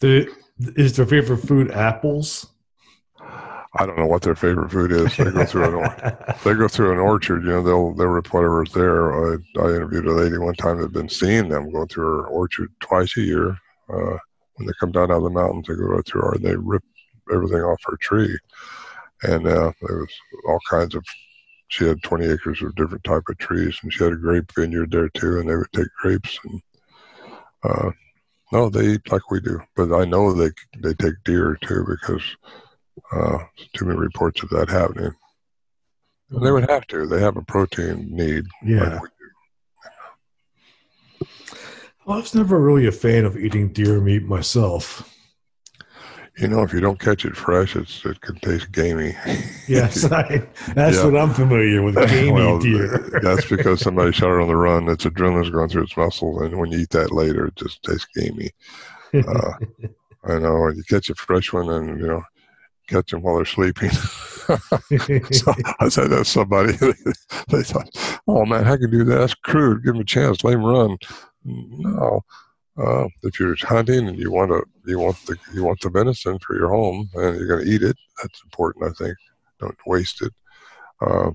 [0.76, 2.46] Is their favorite food apples?
[3.76, 5.16] I don't know what their favorite food is.
[5.16, 7.42] They go through an they go through an orchard.
[7.42, 9.12] You know, they'll they'll rip whatever's there.
[9.12, 12.26] I, I interviewed a lady one time that had been seeing them going through her
[12.28, 13.58] orchard twice a year.
[13.88, 14.16] Uh,
[14.54, 16.54] when they come down out of the mountains, they go right through her and they
[16.56, 16.84] rip
[17.32, 18.38] everything off her tree.
[19.24, 20.12] And uh, there was
[20.48, 21.04] all kinds of.
[21.68, 24.92] She had 20 acres of different type of trees, and she had a grape vineyard
[24.92, 25.40] there too.
[25.40, 26.62] And they would take grapes and.
[27.64, 27.90] Uh,
[28.52, 32.22] no, they eat like we do, but I know they they take deer too because
[33.14, 33.38] uh,
[33.74, 35.12] too many reports of that happening.
[36.30, 37.06] they would have to.
[37.06, 38.44] They have a protein need.
[38.64, 38.98] Yeah.
[39.00, 39.10] Like
[42.04, 45.10] well, I was never really a fan of eating deer meat myself.
[46.36, 49.16] You know, if you don't catch it fresh, it's it can taste gamey.
[49.68, 51.04] yes, I, that's yeah.
[51.04, 53.08] what I'm familiar with, gamey well, deer.
[53.22, 54.88] that's because somebody shot it on the run.
[54.88, 58.08] Its adrenaline's going through its muscles, and when you eat that later, it just tastes
[58.14, 58.50] gamey.
[59.14, 59.52] Uh,
[60.24, 60.68] I know.
[60.68, 62.22] You catch a fresh one, and you know,
[62.88, 63.90] catch them while they're sleeping.
[63.90, 66.72] so I said to somebody,
[67.48, 67.88] they thought,
[68.28, 69.16] "Oh man, how can do that?
[69.16, 69.84] That's crude.
[69.84, 70.44] Give them a chance.
[70.44, 70.98] Let them run."
[71.44, 72.22] No,
[72.76, 76.38] uh, if you're hunting and you want to, you want the you want the venison
[76.40, 77.96] for your home, and you're going to eat it.
[78.22, 79.16] That's important, I think.
[79.60, 80.32] Don't waste it.
[81.00, 81.30] Uh,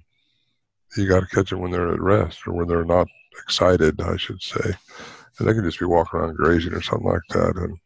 [0.97, 3.07] you got to catch them when they're at rest or when they're not
[3.43, 4.73] excited, I should say.
[5.37, 7.77] And they can just be walking around grazing or something like that, and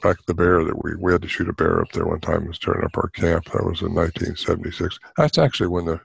[0.00, 2.46] fact, the bear that we we had to shoot a bear up there one time
[2.46, 3.44] was tearing up our camp.
[3.46, 4.98] That was in 1976.
[5.16, 6.00] That's actually when the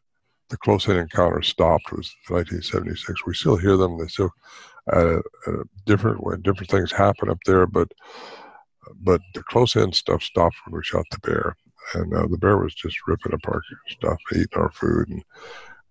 [0.50, 1.92] the close in encounter stopped.
[1.92, 3.26] Was 1976.
[3.26, 3.98] We still hear them.
[3.98, 4.32] They still
[4.92, 7.92] uh, uh, different when different things happen up there, but
[9.02, 11.56] but the close in stuff stopped when we shot the bear,
[11.94, 15.24] and uh, the bear was just ripping up our stuff, eating our food, and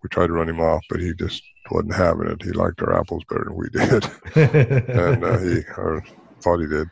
[0.03, 2.42] we tried to run him off, but he just wasn't having it.
[2.42, 5.62] He liked our apples better than we did, and uh, he
[6.40, 6.88] thought he did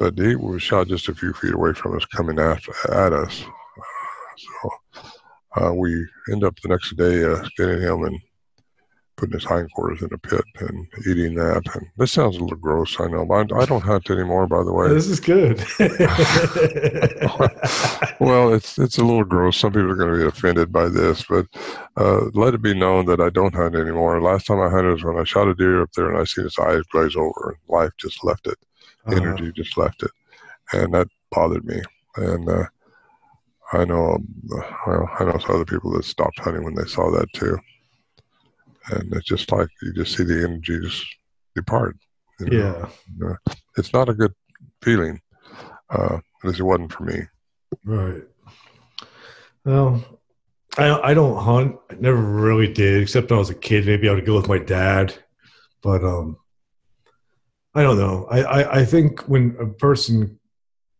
[0.00, 3.44] but he was shot just a few feet away from us, coming at, at us.
[4.38, 4.70] So
[5.60, 8.18] uh, we end up the next day uh, getting him and
[9.16, 11.62] putting his hindquarters in a pit and eating that.
[11.74, 14.46] And this sounds a little gross, I know, but I don't hunt anymore.
[14.46, 15.58] By the way, this is good.
[18.20, 19.58] well, it's it's a little gross.
[19.58, 21.46] Some people are going to be offended by this, but
[21.98, 24.22] uh, let it be known that I don't hunt anymore.
[24.22, 26.44] Last time I hunted was when I shot a deer up there and I seen
[26.44, 28.56] his eyes glaze over, and life just left it
[29.06, 29.16] uh-huh.
[29.16, 30.10] energy just left it,
[30.72, 31.80] and that bothered me.
[32.16, 32.64] And uh,
[33.72, 34.18] I know,
[34.86, 37.56] I know some other people that stopped hunting when they saw that too.
[38.90, 41.04] And it's just like you just see the energy just
[41.54, 41.96] depart.
[42.40, 42.88] You know?
[43.18, 44.34] Yeah, it's not a good
[44.82, 45.20] feeling.
[45.90, 47.20] Uh, at least it wasn't for me.
[47.84, 48.22] Right.
[49.64, 50.02] Well,
[50.78, 51.76] I I don't hunt.
[51.90, 53.86] I never really did, except when I was a kid.
[53.86, 55.14] Maybe I would go with my dad,
[55.82, 56.38] but um,
[57.74, 58.26] I don't know.
[58.30, 60.38] I, I, I, think when a person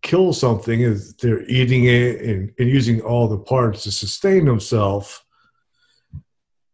[0.02, 5.20] kills something, is they're eating it and, and using all the parts to sustain themselves.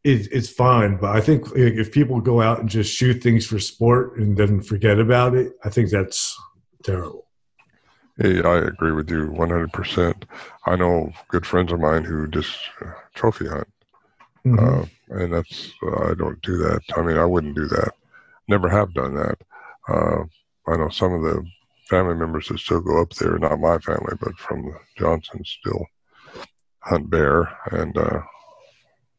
[0.05, 3.59] It, it's fine, but I think if people go out and just shoot things for
[3.59, 6.37] sport and then forget about it, I think that's
[6.85, 7.27] terrible.
[8.19, 10.23] Hey, I agree with you 100%.
[10.65, 13.69] I know good friends of mine who just uh, trophy hunt.
[14.47, 14.59] Mm-hmm.
[14.59, 16.81] Uh, and that's, uh, I don't do that.
[16.97, 17.93] I mean, I wouldn't do that.
[18.49, 19.39] Never have done that.
[19.89, 20.25] Uh,
[20.67, 21.45] I know some of the
[21.89, 25.87] family members that still go up there, not my family, but from the Johnsons, still
[26.81, 27.49] hunt bear.
[27.71, 28.23] And uh,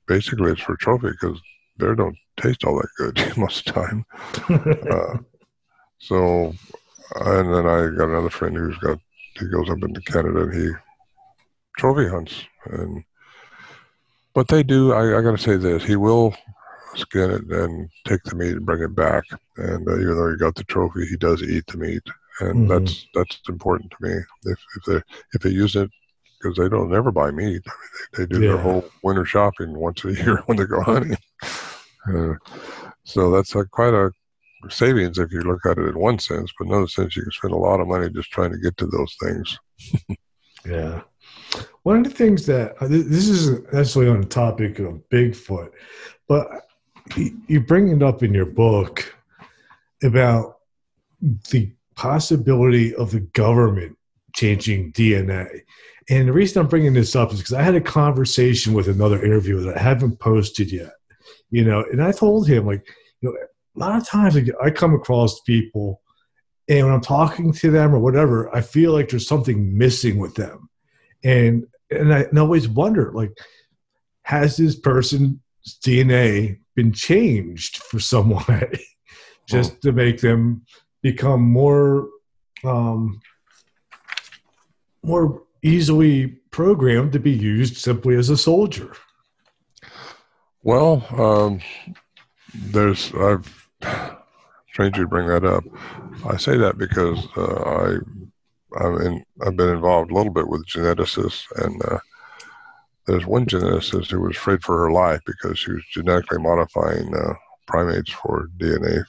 [0.07, 1.39] basically, it's for trophy because
[1.77, 4.05] bear don't taste all that good most of the time.
[4.91, 5.17] uh,
[5.99, 6.53] so,
[7.15, 8.99] and then I got another friend who's got,
[9.39, 10.71] he goes up into Canada and he
[11.77, 12.43] trophy hunts.
[12.65, 13.03] And,
[14.33, 16.35] but they do, I, I got to say this, he will
[16.97, 19.23] skin it and take the meat and bring it back.
[19.57, 22.03] And uh, even though he got the trophy, he does eat the meat,
[22.41, 22.67] and mm-hmm.
[22.67, 24.15] that's that's important to me.
[24.45, 25.01] If if they
[25.33, 25.89] if they use it
[26.39, 27.63] because they don't never buy meat.
[27.67, 28.53] I mean, they, they do yeah.
[28.53, 31.17] their whole winter shopping once a year when they go hunting.
[32.07, 32.33] Uh,
[33.03, 34.11] so that's a, quite a
[34.69, 37.31] savings if you look at it in one sense, but in another sense, you can
[37.31, 39.59] spend a lot of money just trying to get to those things.
[40.65, 41.01] yeah.
[41.83, 45.71] One of the things that uh, this isn't necessarily on the topic of Bigfoot,
[46.27, 46.66] but
[47.15, 49.15] you bring it up in your book
[50.03, 50.57] about
[51.21, 53.97] the possibility of the government
[54.33, 55.61] changing DNA.
[56.09, 59.23] And the reason I'm bringing this up is because I had a conversation with another
[59.23, 60.93] interviewer that I haven't posted yet,
[61.49, 62.87] you know, and I told him, like,
[63.21, 66.01] you know, a lot of times I come across people
[66.69, 70.35] and when I'm talking to them or whatever, I feel like there's something missing with
[70.35, 70.69] them.
[71.23, 73.37] And, and I, and I always wonder, like,
[74.23, 75.41] has this person
[75.83, 78.71] DNA been changed for some way,
[79.49, 79.77] just oh.
[79.81, 80.61] to make them
[81.01, 82.07] become more
[82.63, 83.19] um,
[85.03, 88.93] more easily programmed to be used simply as a soldier.
[90.63, 91.61] Well, um,
[92.53, 93.67] there's I've
[94.71, 95.63] strange you to bring that up.
[96.25, 100.67] I say that because uh, I I'm in, I've been involved a little bit with
[100.67, 101.99] geneticists, and uh,
[103.07, 107.33] there's one geneticist who was afraid for her life because she was genetically modifying uh,
[107.65, 109.03] primates for DNA.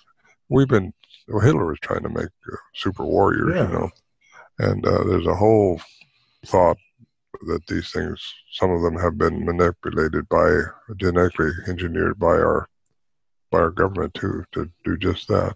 [0.49, 0.93] We've been
[1.27, 3.67] well, Hitler was trying to make uh, super warriors, yeah.
[3.67, 3.91] you know,
[4.61, 5.81] and uh, there's a whole
[6.47, 6.79] thought
[7.47, 8.23] that these things,
[8.53, 10.61] some of them have been manipulated by
[10.97, 12.69] genetically engineered by our
[13.51, 15.55] by our government to to do just that.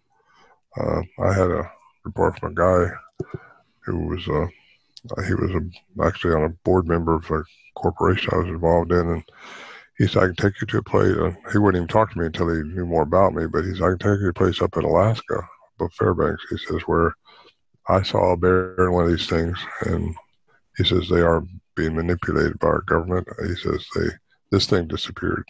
[0.76, 1.70] Uh, I had a
[2.04, 2.92] report from a guy
[3.84, 4.46] who was uh,
[5.26, 7.42] he was a, actually on a board member of a
[7.74, 9.24] corporation I was involved in, and
[9.98, 11.16] he said I can take you to a place.
[11.16, 13.74] Uh, he wouldn't even talk to me until he knew more about me, but he
[13.74, 15.42] said I can take you to a place up in Alaska,
[15.78, 16.44] above Fairbanks.
[16.50, 17.14] He says where
[17.88, 20.14] I saw a bear in one of these things, and
[20.76, 21.44] he says they are
[21.74, 23.26] being manipulated by our government.
[23.46, 24.08] He says they
[24.50, 25.44] this thing disappeared,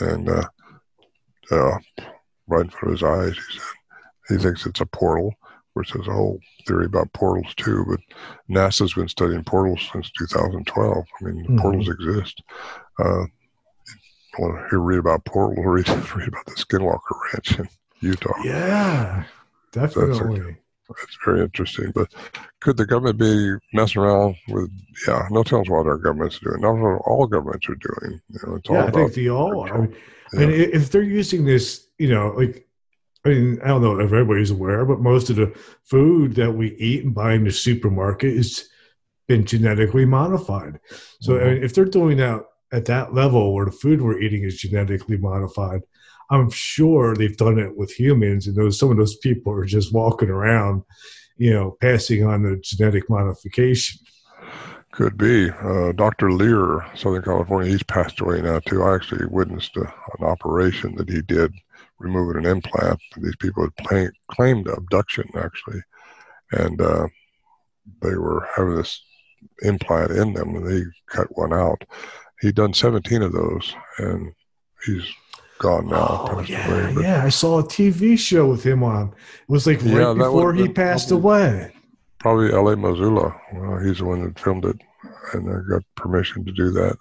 [0.00, 0.48] and uh,
[1.50, 1.78] uh,
[2.46, 3.66] right in front of his eyes, he said
[4.28, 5.34] he thinks it's a portal,
[5.80, 7.84] which a whole theory about portals too.
[7.88, 8.00] But
[8.48, 11.04] NASA's been studying portals since 2012.
[11.20, 11.58] I mean, mm-hmm.
[11.58, 12.42] portals exist.
[12.98, 13.24] Uh,
[14.38, 15.64] want to hear read about portals?
[15.64, 17.68] Read, read about the Skinwalker Ranch in
[18.00, 18.34] Utah.
[18.44, 19.24] Yeah,
[19.72, 20.56] definitely.
[20.88, 21.92] That's very interesting.
[21.94, 22.12] But
[22.60, 24.70] could the government be messing around with?
[25.06, 26.60] Yeah, no telling what our government's doing.
[26.60, 28.20] Not what all governments are doing.
[28.28, 29.74] You know, yeah, I think they all are.
[29.74, 29.96] I mean,
[30.32, 30.40] yeah.
[30.40, 32.66] I mean, if they're using this, you know, like
[33.24, 35.54] I mean, I don't know if everybody's aware, but most of the
[35.84, 38.68] food that we eat and buy in the supermarket has
[39.28, 40.80] been genetically modified.
[41.20, 41.46] So mm-hmm.
[41.46, 44.56] I mean, if they're doing that at that level where the food we're eating is
[44.56, 45.82] genetically modified,
[46.30, 49.92] I'm sure they've done it with humans, and those some of those people are just
[49.92, 50.82] walking around,
[51.36, 54.00] you know, passing on the genetic modification.
[54.92, 55.50] Could be.
[55.50, 56.32] Uh, Dr.
[56.32, 58.82] Leir, Southern California, he's passed away now too.
[58.82, 61.52] I actually witnessed a, an operation that he did,
[62.00, 62.98] removing an implant.
[63.18, 65.82] These people had play, claimed abduction actually,
[66.52, 67.06] and uh,
[68.02, 69.00] they were having this
[69.62, 71.84] implant in them, and they cut one out.
[72.40, 74.32] He'd done 17 of those, and
[74.84, 75.04] he's
[75.58, 76.26] gone now.
[76.30, 77.24] Oh yeah, away, but, yeah.
[77.24, 79.08] I saw a TV show with him on.
[79.08, 81.72] It was like right yeah, before he passed probably, away.
[82.18, 82.76] Probably L.A.
[82.76, 83.38] Missoula.
[83.52, 84.80] Well, he's the one that filmed it,
[85.34, 86.96] and I got permission to do that.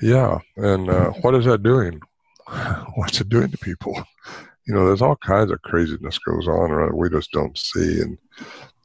[0.00, 2.00] Yeah, and uh, what is that doing?
[2.94, 4.02] What's it doing to people?
[4.66, 8.16] You know, there's all kinds of craziness goes on around we just don't see, and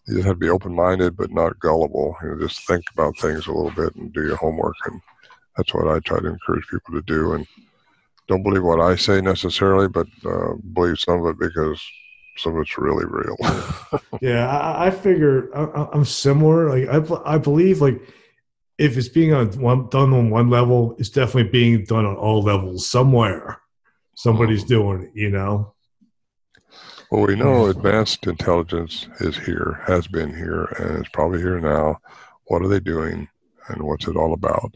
[0.07, 2.15] you just have to be open-minded but not gullible.
[2.23, 5.01] You know, just think about things a little bit and do your homework, and
[5.55, 7.33] that's what I try to encourage people to do.
[7.33, 7.45] And
[8.27, 11.81] don't believe what I say necessarily, but uh, believe some of it because
[12.37, 13.35] some of it's really real.
[14.21, 16.69] yeah, I, I figure I, am similar.
[16.69, 18.01] Like I, I believe like
[18.77, 22.43] if it's being on one done on one level, it's definitely being done on all
[22.43, 23.59] levels somewhere.
[24.15, 24.67] Somebody's mm.
[24.67, 25.73] doing it, you know.
[27.09, 31.99] Well, we know advanced intelligence is here, has been here, and is probably here now.
[32.45, 33.27] What are they doing,
[33.69, 34.75] and what's it all about?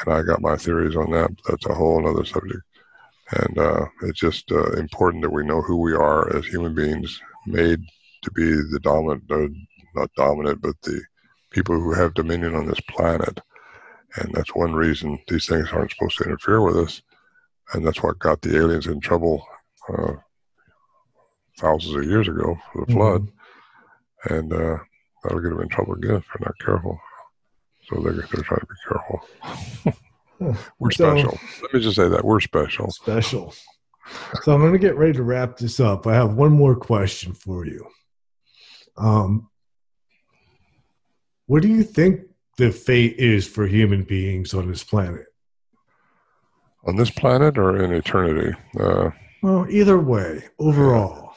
[0.00, 1.30] And I got my theories on that.
[1.48, 2.62] That's a whole other subject.
[3.32, 7.20] And uh, it's just uh, important that we know who we are as human beings,
[7.46, 7.80] made
[8.22, 9.48] to be the dominant, uh,
[9.94, 11.02] not dominant, but the
[11.58, 13.40] people who have dominion on this planet.
[14.16, 17.02] And that's one reason these things aren't supposed to interfere with us.
[17.72, 19.44] And that's what got the aliens in trouble
[19.92, 20.14] uh,
[21.58, 23.22] thousands of years ago for the flood.
[23.22, 24.34] Mm-hmm.
[24.34, 24.78] And uh,
[25.22, 26.98] that'll get them in trouble again if they're not careful.
[27.88, 29.94] So they're, they're trying to be careful.
[30.78, 31.38] We're so, special.
[31.62, 32.92] Let me just say that we're special.
[32.92, 33.52] Special.
[34.42, 36.06] So I'm going to get ready to wrap this up.
[36.06, 37.84] I have one more question for you.
[38.96, 39.50] Um,
[41.48, 42.20] what do you think
[42.58, 45.26] the fate is for human beings on this planet?
[46.86, 48.54] On this planet or in eternity?
[48.78, 49.10] Uh,
[49.42, 51.34] well, either way, overall.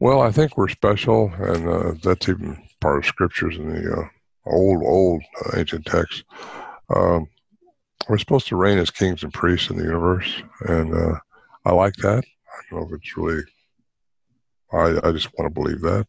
[0.00, 4.08] Well, I think we're special, and uh, that's even part of scriptures in the uh,
[4.46, 6.24] old, old uh, ancient texts.
[6.94, 7.26] Um,
[8.08, 11.18] we're supposed to reign as kings and priests in the universe, and uh,
[11.66, 12.24] I like that.
[12.24, 13.42] I don't know if it's really.
[14.72, 16.06] I I just want to believe that.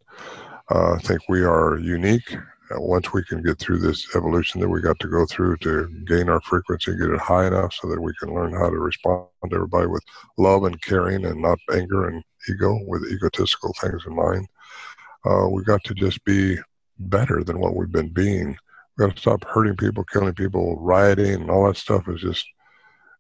[0.74, 2.36] Uh, I think we are unique.
[2.72, 6.30] Once we can get through this evolution that we got to go through to gain
[6.30, 9.28] our frequency, and get it high enough so that we can learn how to respond
[9.50, 10.04] to everybody with
[10.38, 14.48] love and caring and not anger and ego with egotistical things in mind.
[15.26, 16.58] Uh, we got to just be
[17.00, 18.58] better than what we've been being
[18.98, 22.46] we got to stop hurting people, killing people, rioting, and all that stuff is just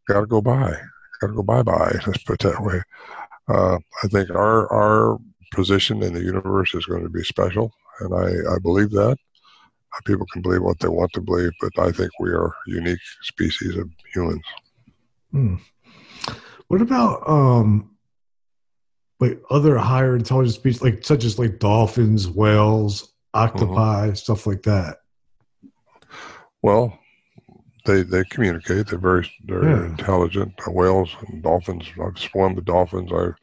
[0.07, 0.73] got to go by.
[1.21, 1.93] got to go bye bye.
[2.07, 2.81] Let's put it that way.
[3.47, 5.17] Uh, I think our our
[5.51, 9.17] position in the universe is going to be special, and I, I believe that.
[10.03, 13.77] People can believe what they want to believe, but I think we are unique species
[13.77, 14.43] of humans.
[15.31, 15.55] Hmm.
[16.67, 17.95] What about um,
[19.19, 24.15] like other higher intelligence species, like such as like dolphins, whales, octopi, mm-hmm.
[24.15, 24.97] stuff like that?
[26.61, 26.97] Well,
[27.85, 28.87] they they communicate.
[28.87, 29.85] They're very very yeah.
[29.85, 30.53] intelligent.
[30.67, 31.85] Uh, whales and dolphins.
[32.03, 33.11] I've swum with dolphins.
[33.13, 33.35] I've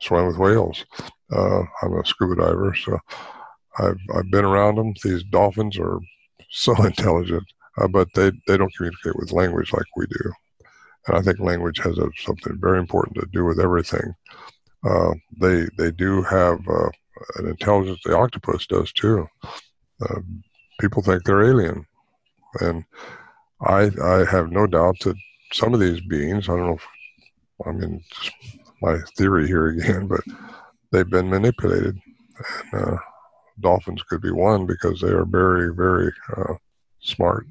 [0.00, 0.84] swam with whales.
[1.30, 2.98] Uh, I'm a scuba diver, so
[3.78, 4.94] I've I've been around them.
[5.02, 5.98] These dolphins are
[6.50, 7.44] so intelligent,
[7.78, 10.32] uh, but they they don't communicate with language like we do.
[11.06, 14.14] And I think language has a, something very important to do with everything.
[14.84, 16.90] Uh, they they do have uh,
[17.36, 18.00] an intelligence.
[18.04, 19.26] The octopus does too.
[20.00, 20.20] Uh,
[20.80, 21.86] people think they're alien,
[22.60, 22.84] and
[23.60, 25.16] I I have no doubt that
[25.52, 26.48] some of these beings.
[26.48, 26.74] I don't know.
[26.74, 26.86] If,
[27.66, 28.02] I mean,
[28.80, 30.20] my theory here again, but
[30.90, 31.98] they've been manipulated,
[32.72, 32.96] and uh,
[33.62, 36.54] dolphins could be one because they are very very uh,
[37.00, 37.46] smart.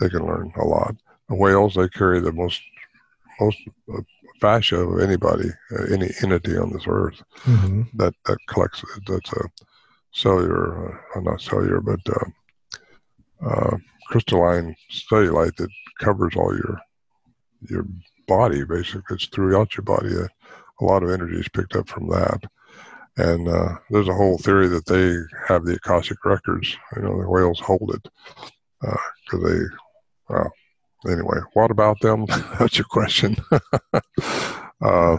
[0.00, 0.96] They can learn a lot.
[1.28, 2.60] The whales they carry the most
[3.40, 3.58] most
[3.92, 4.00] uh,
[4.40, 7.82] fascia of anybody, uh, any entity on this earth mm-hmm.
[7.94, 8.84] that that collects.
[9.06, 9.44] That's a
[10.12, 13.76] cellular, uh, not cellular, but uh, uh,
[14.08, 15.70] crystalline cellulite that
[16.00, 16.80] covers all your
[17.68, 17.86] your
[18.26, 18.64] body.
[18.64, 20.14] Basically, it's throughout your body.
[20.16, 20.28] Uh,
[20.80, 22.44] a lot of energy is picked up from that.
[23.18, 25.16] And uh, there's a whole theory that they
[25.48, 26.76] have the Akashic records.
[26.94, 28.12] You know, the whales hold it
[28.80, 29.58] because they,
[30.28, 30.52] well,
[31.08, 32.26] anyway, what about them?
[32.58, 33.36] That's your question.
[34.82, 35.16] uh,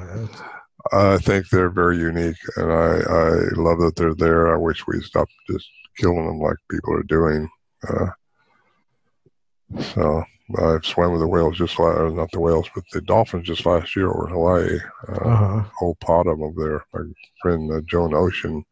[0.91, 4.53] I think they're very unique, and I, I love that they're there.
[4.53, 5.67] I wish we stopped just
[5.97, 7.49] killing them like people are doing.
[7.87, 8.07] Uh,
[9.93, 10.23] so
[10.55, 13.95] I've swam with the whales just last, not the whales, but the dolphins just last
[13.97, 14.79] year over in Hawaii.
[15.09, 15.63] Uh, uh-huh.
[15.77, 16.85] Whole pot of them there.
[16.93, 17.01] My
[17.41, 18.63] friend uh, Joan Ocean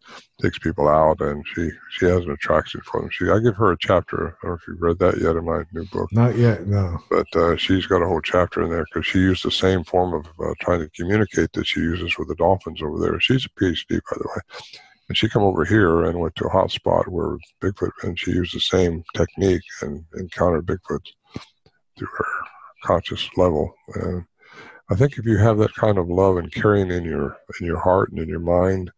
[0.42, 3.10] takes people out, and she she has an attraction for them.
[3.10, 4.28] She I give her a chapter.
[4.28, 6.12] I don't know if you've read that yet in my new book.
[6.14, 6.98] Not yet, no.
[7.10, 10.14] But uh, she's got a whole chapter in there because she used the same form
[10.14, 13.20] of uh, trying to communicate that she uses with the dolphins over there.
[13.20, 14.42] She's a PhD, by the way.
[15.08, 18.32] And she come over here and went to a hot spot where Bigfoot, and she
[18.32, 21.06] used the same technique and encountered Bigfoot
[21.98, 22.26] to her
[22.84, 23.74] conscious level.
[23.96, 24.26] And
[24.90, 27.80] I think if you have that kind of love and caring in your in your
[27.80, 28.92] heart and in your mind,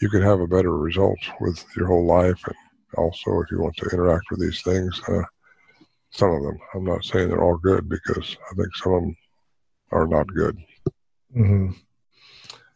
[0.00, 2.40] you can have a better result with your whole life.
[2.46, 2.56] And
[2.96, 5.22] also, if you want to interact with these things, uh,
[6.10, 6.58] some of them.
[6.74, 9.16] I'm not saying they're all good because I think some of them
[9.92, 10.56] are not good.
[11.36, 11.72] Mm-hmm.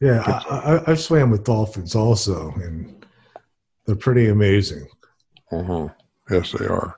[0.01, 3.05] Yeah, I, I, I've swam with dolphins also, and
[3.85, 4.87] they're pretty amazing.
[5.53, 6.35] Mm-hmm.
[6.35, 6.97] Yes, they are.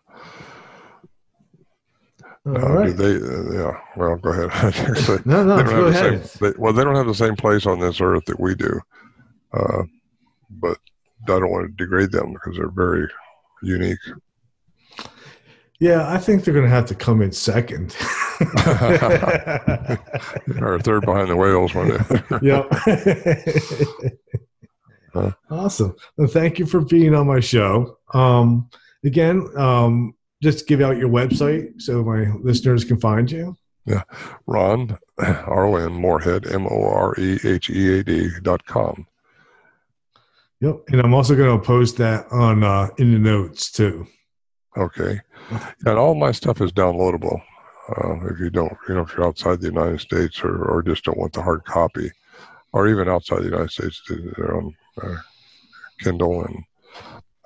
[2.45, 2.97] Uh, right.
[2.97, 3.17] they?
[3.17, 3.81] Uh, yeah.
[3.97, 4.51] Well, go ahead.
[5.07, 5.63] they, no, no.
[5.63, 6.27] go ahead.
[6.27, 8.81] Same, they, well, they don't have the same place on this earth that we do,
[9.53, 9.83] uh,
[10.51, 10.79] but
[11.25, 13.07] I don't want to degrade them because they're very
[13.63, 13.99] unique.
[15.79, 17.97] Yeah, I think they're going to have to come in second.
[20.61, 21.99] or third behind the whales one day.
[22.43, 22.69] yep.
[25.13, 25.33] huh?
[25.51, 25.97] Awesome.
[26.17, 27.99] Well, thank you for being on my show.
[28.15, 28.71] Um,
[29.05, 33.57] again, um, just give out your website so my listeners can find you.
[33.87, 34.03] Yeah.
[34.47, 39.07] Ron, R O N Morehead, M O R E H E A D dot com.
[40.61, 40.83] Yep.
[40.89, 44.07] And I'm also going to post that on uh, in the notes too.
[44.77, 45.21] Okay.
[45.85, 47.41] And all my stuff is downloadable.
[47.89, 51.05] Uh, if you don't, you know, if you're outside the United States or, or just
[51.05, 52.11] don't want the hard copy,
[52.73, 55.17] or even outside the United States, they're on uh,
[55.99, 56.63] Kindle and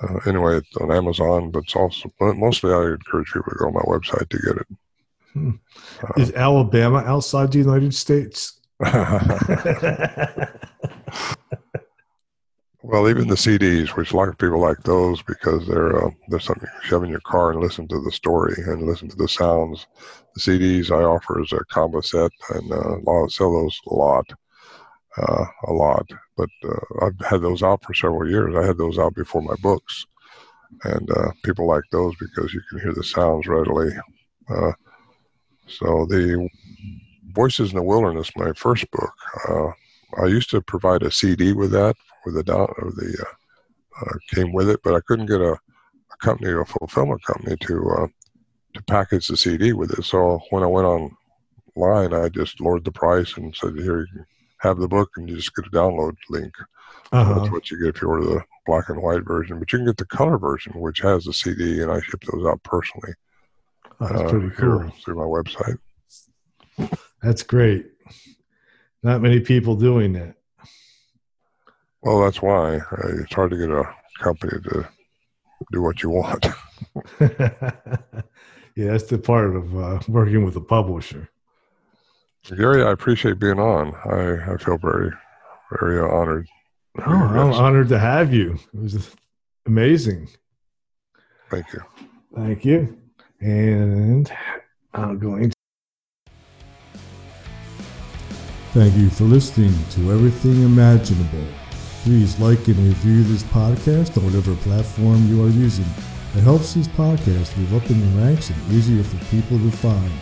[0.02, 3.74] uh, anyway, it's on Amazon, but it's also mostly I encourage people to go on
[3.74, 4.66] my website to get it.
[5.32, 5.50] Hmm.
[6.02, 8.60] Uh, Is Alabama outside the United States?
[12.82, 16.40] well, even the CDs, which a lot of people like those because they're uh, they're
[16.40, 19.28] something you shove in your car and listen to the story and listen to the
[19.28, 19.86] sounds.
[20.34, 23.78] The CDs I offer is a combo set, and uh, a lot of sell those
[23.86, 24.26] a lot
[25.18, 26.06] uh, a lot.
[26.36, 28.54] But uh, I've had those out for several years.
[28.54, 30.06] I had those out before my books,
[30.84, 33.90] and uh, people like those because you can hear the sounds readily.
[34.48, 34.72] Uh,
[35.66, 36.48] so the
[37.32, 39.12] Voices in the Wilderness, my first book,
[39.48, 39.68] uh,
[40.22, 43.26] I used to provide a CD with that, with the the
[44.00, 48.10] uh, came with it, but I couldn't get a, a company, a fulfillment company to
[48.76, 50.04] to package the CD with it.
[50.04, 54.26] So when I went online, I just lowered the price and said, "Here, you can
[54.58, 56.54] have the book and you just get a download link.
[57.12, 57.34] Uh-huh.
[57.34, 59.58] That's what you get if you order the black and white version.
[59.58, 62.46] But you can get the color version, which has the CD, and I ship those
[62.46, 63.12] out personally.
[64.00, 64.90] Oh, that's uh, pretty cool.
[65.04, 65.78] Through my website.
[67.22, 67.86] That's great.
[69.02, 70.34] Not many people doing that.
[72.02, 73.84] Well, that's why uh, it's hard to get a
[74.18, 74.88] company to
[75.72, 76.46] do what you want.
[77.20, 77.32] yeah,
[78.76, 81.30] that's the part of uh, working with a publisher.
[82.54, 83.94] Gary, I appreciate being on.
[84.04, 85.10] I, I feel very,
[85.72, 86.48] very uh, honored.
[86.98, 88.58] Oh, I'm honored to have you.
[88.72, 89.16] It was
[89.66, 90.28] amazing.
[91.50, 91.80] Thank you.
[92.34, 92.96] Thank you.
[93.40, 94.30] And
[94.94, 95.56] I'm going to.
[98.72, 101.46] Thank you for listening to Everything Imaginable.
[102.02, 105.86] Please like and review this podcast on whatever platform you are using.
[106.36, 110.12] It helps these podcasts move up in the ranks and easier for people to find.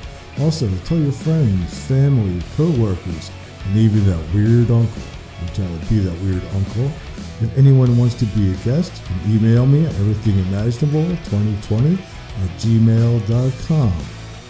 [0.41, 3.31] Also, tell your friends, family, co-workers,
[3.67, 5.03] and even that weird uncle,
[5.43, 6.91] which I would be that weird uncle.
[7.41, 13.93] If anyone wants to be a guest, you can email me at everythingimaginable2020 at gmail.com.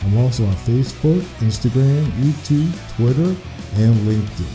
[0.05, 3.35] I'm also on Facebook, Instagram, YouTube, Twitter,
[3.77, 4.52] and LinkedIn.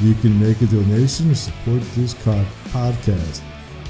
[0.00, 3.42] You can make a donation to support this podcast.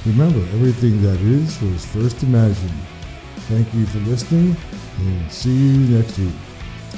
[0.07, 2.81] Remember, everything that is was first imagined.
[3.49, 4.57] Thank you for listening
[4.99, 6.33] and see you next week.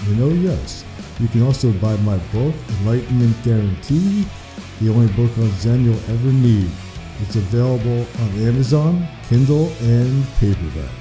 [0.07, 0.85] And oh, yes,
[1.19, 4.27] you can also buy my book, Enlightenment Guarantee,
[4.81, 6.71] the only book on Zen you'll ever need.
[7.23, 10.98] It's available on Amazon, Kindle, and paperback.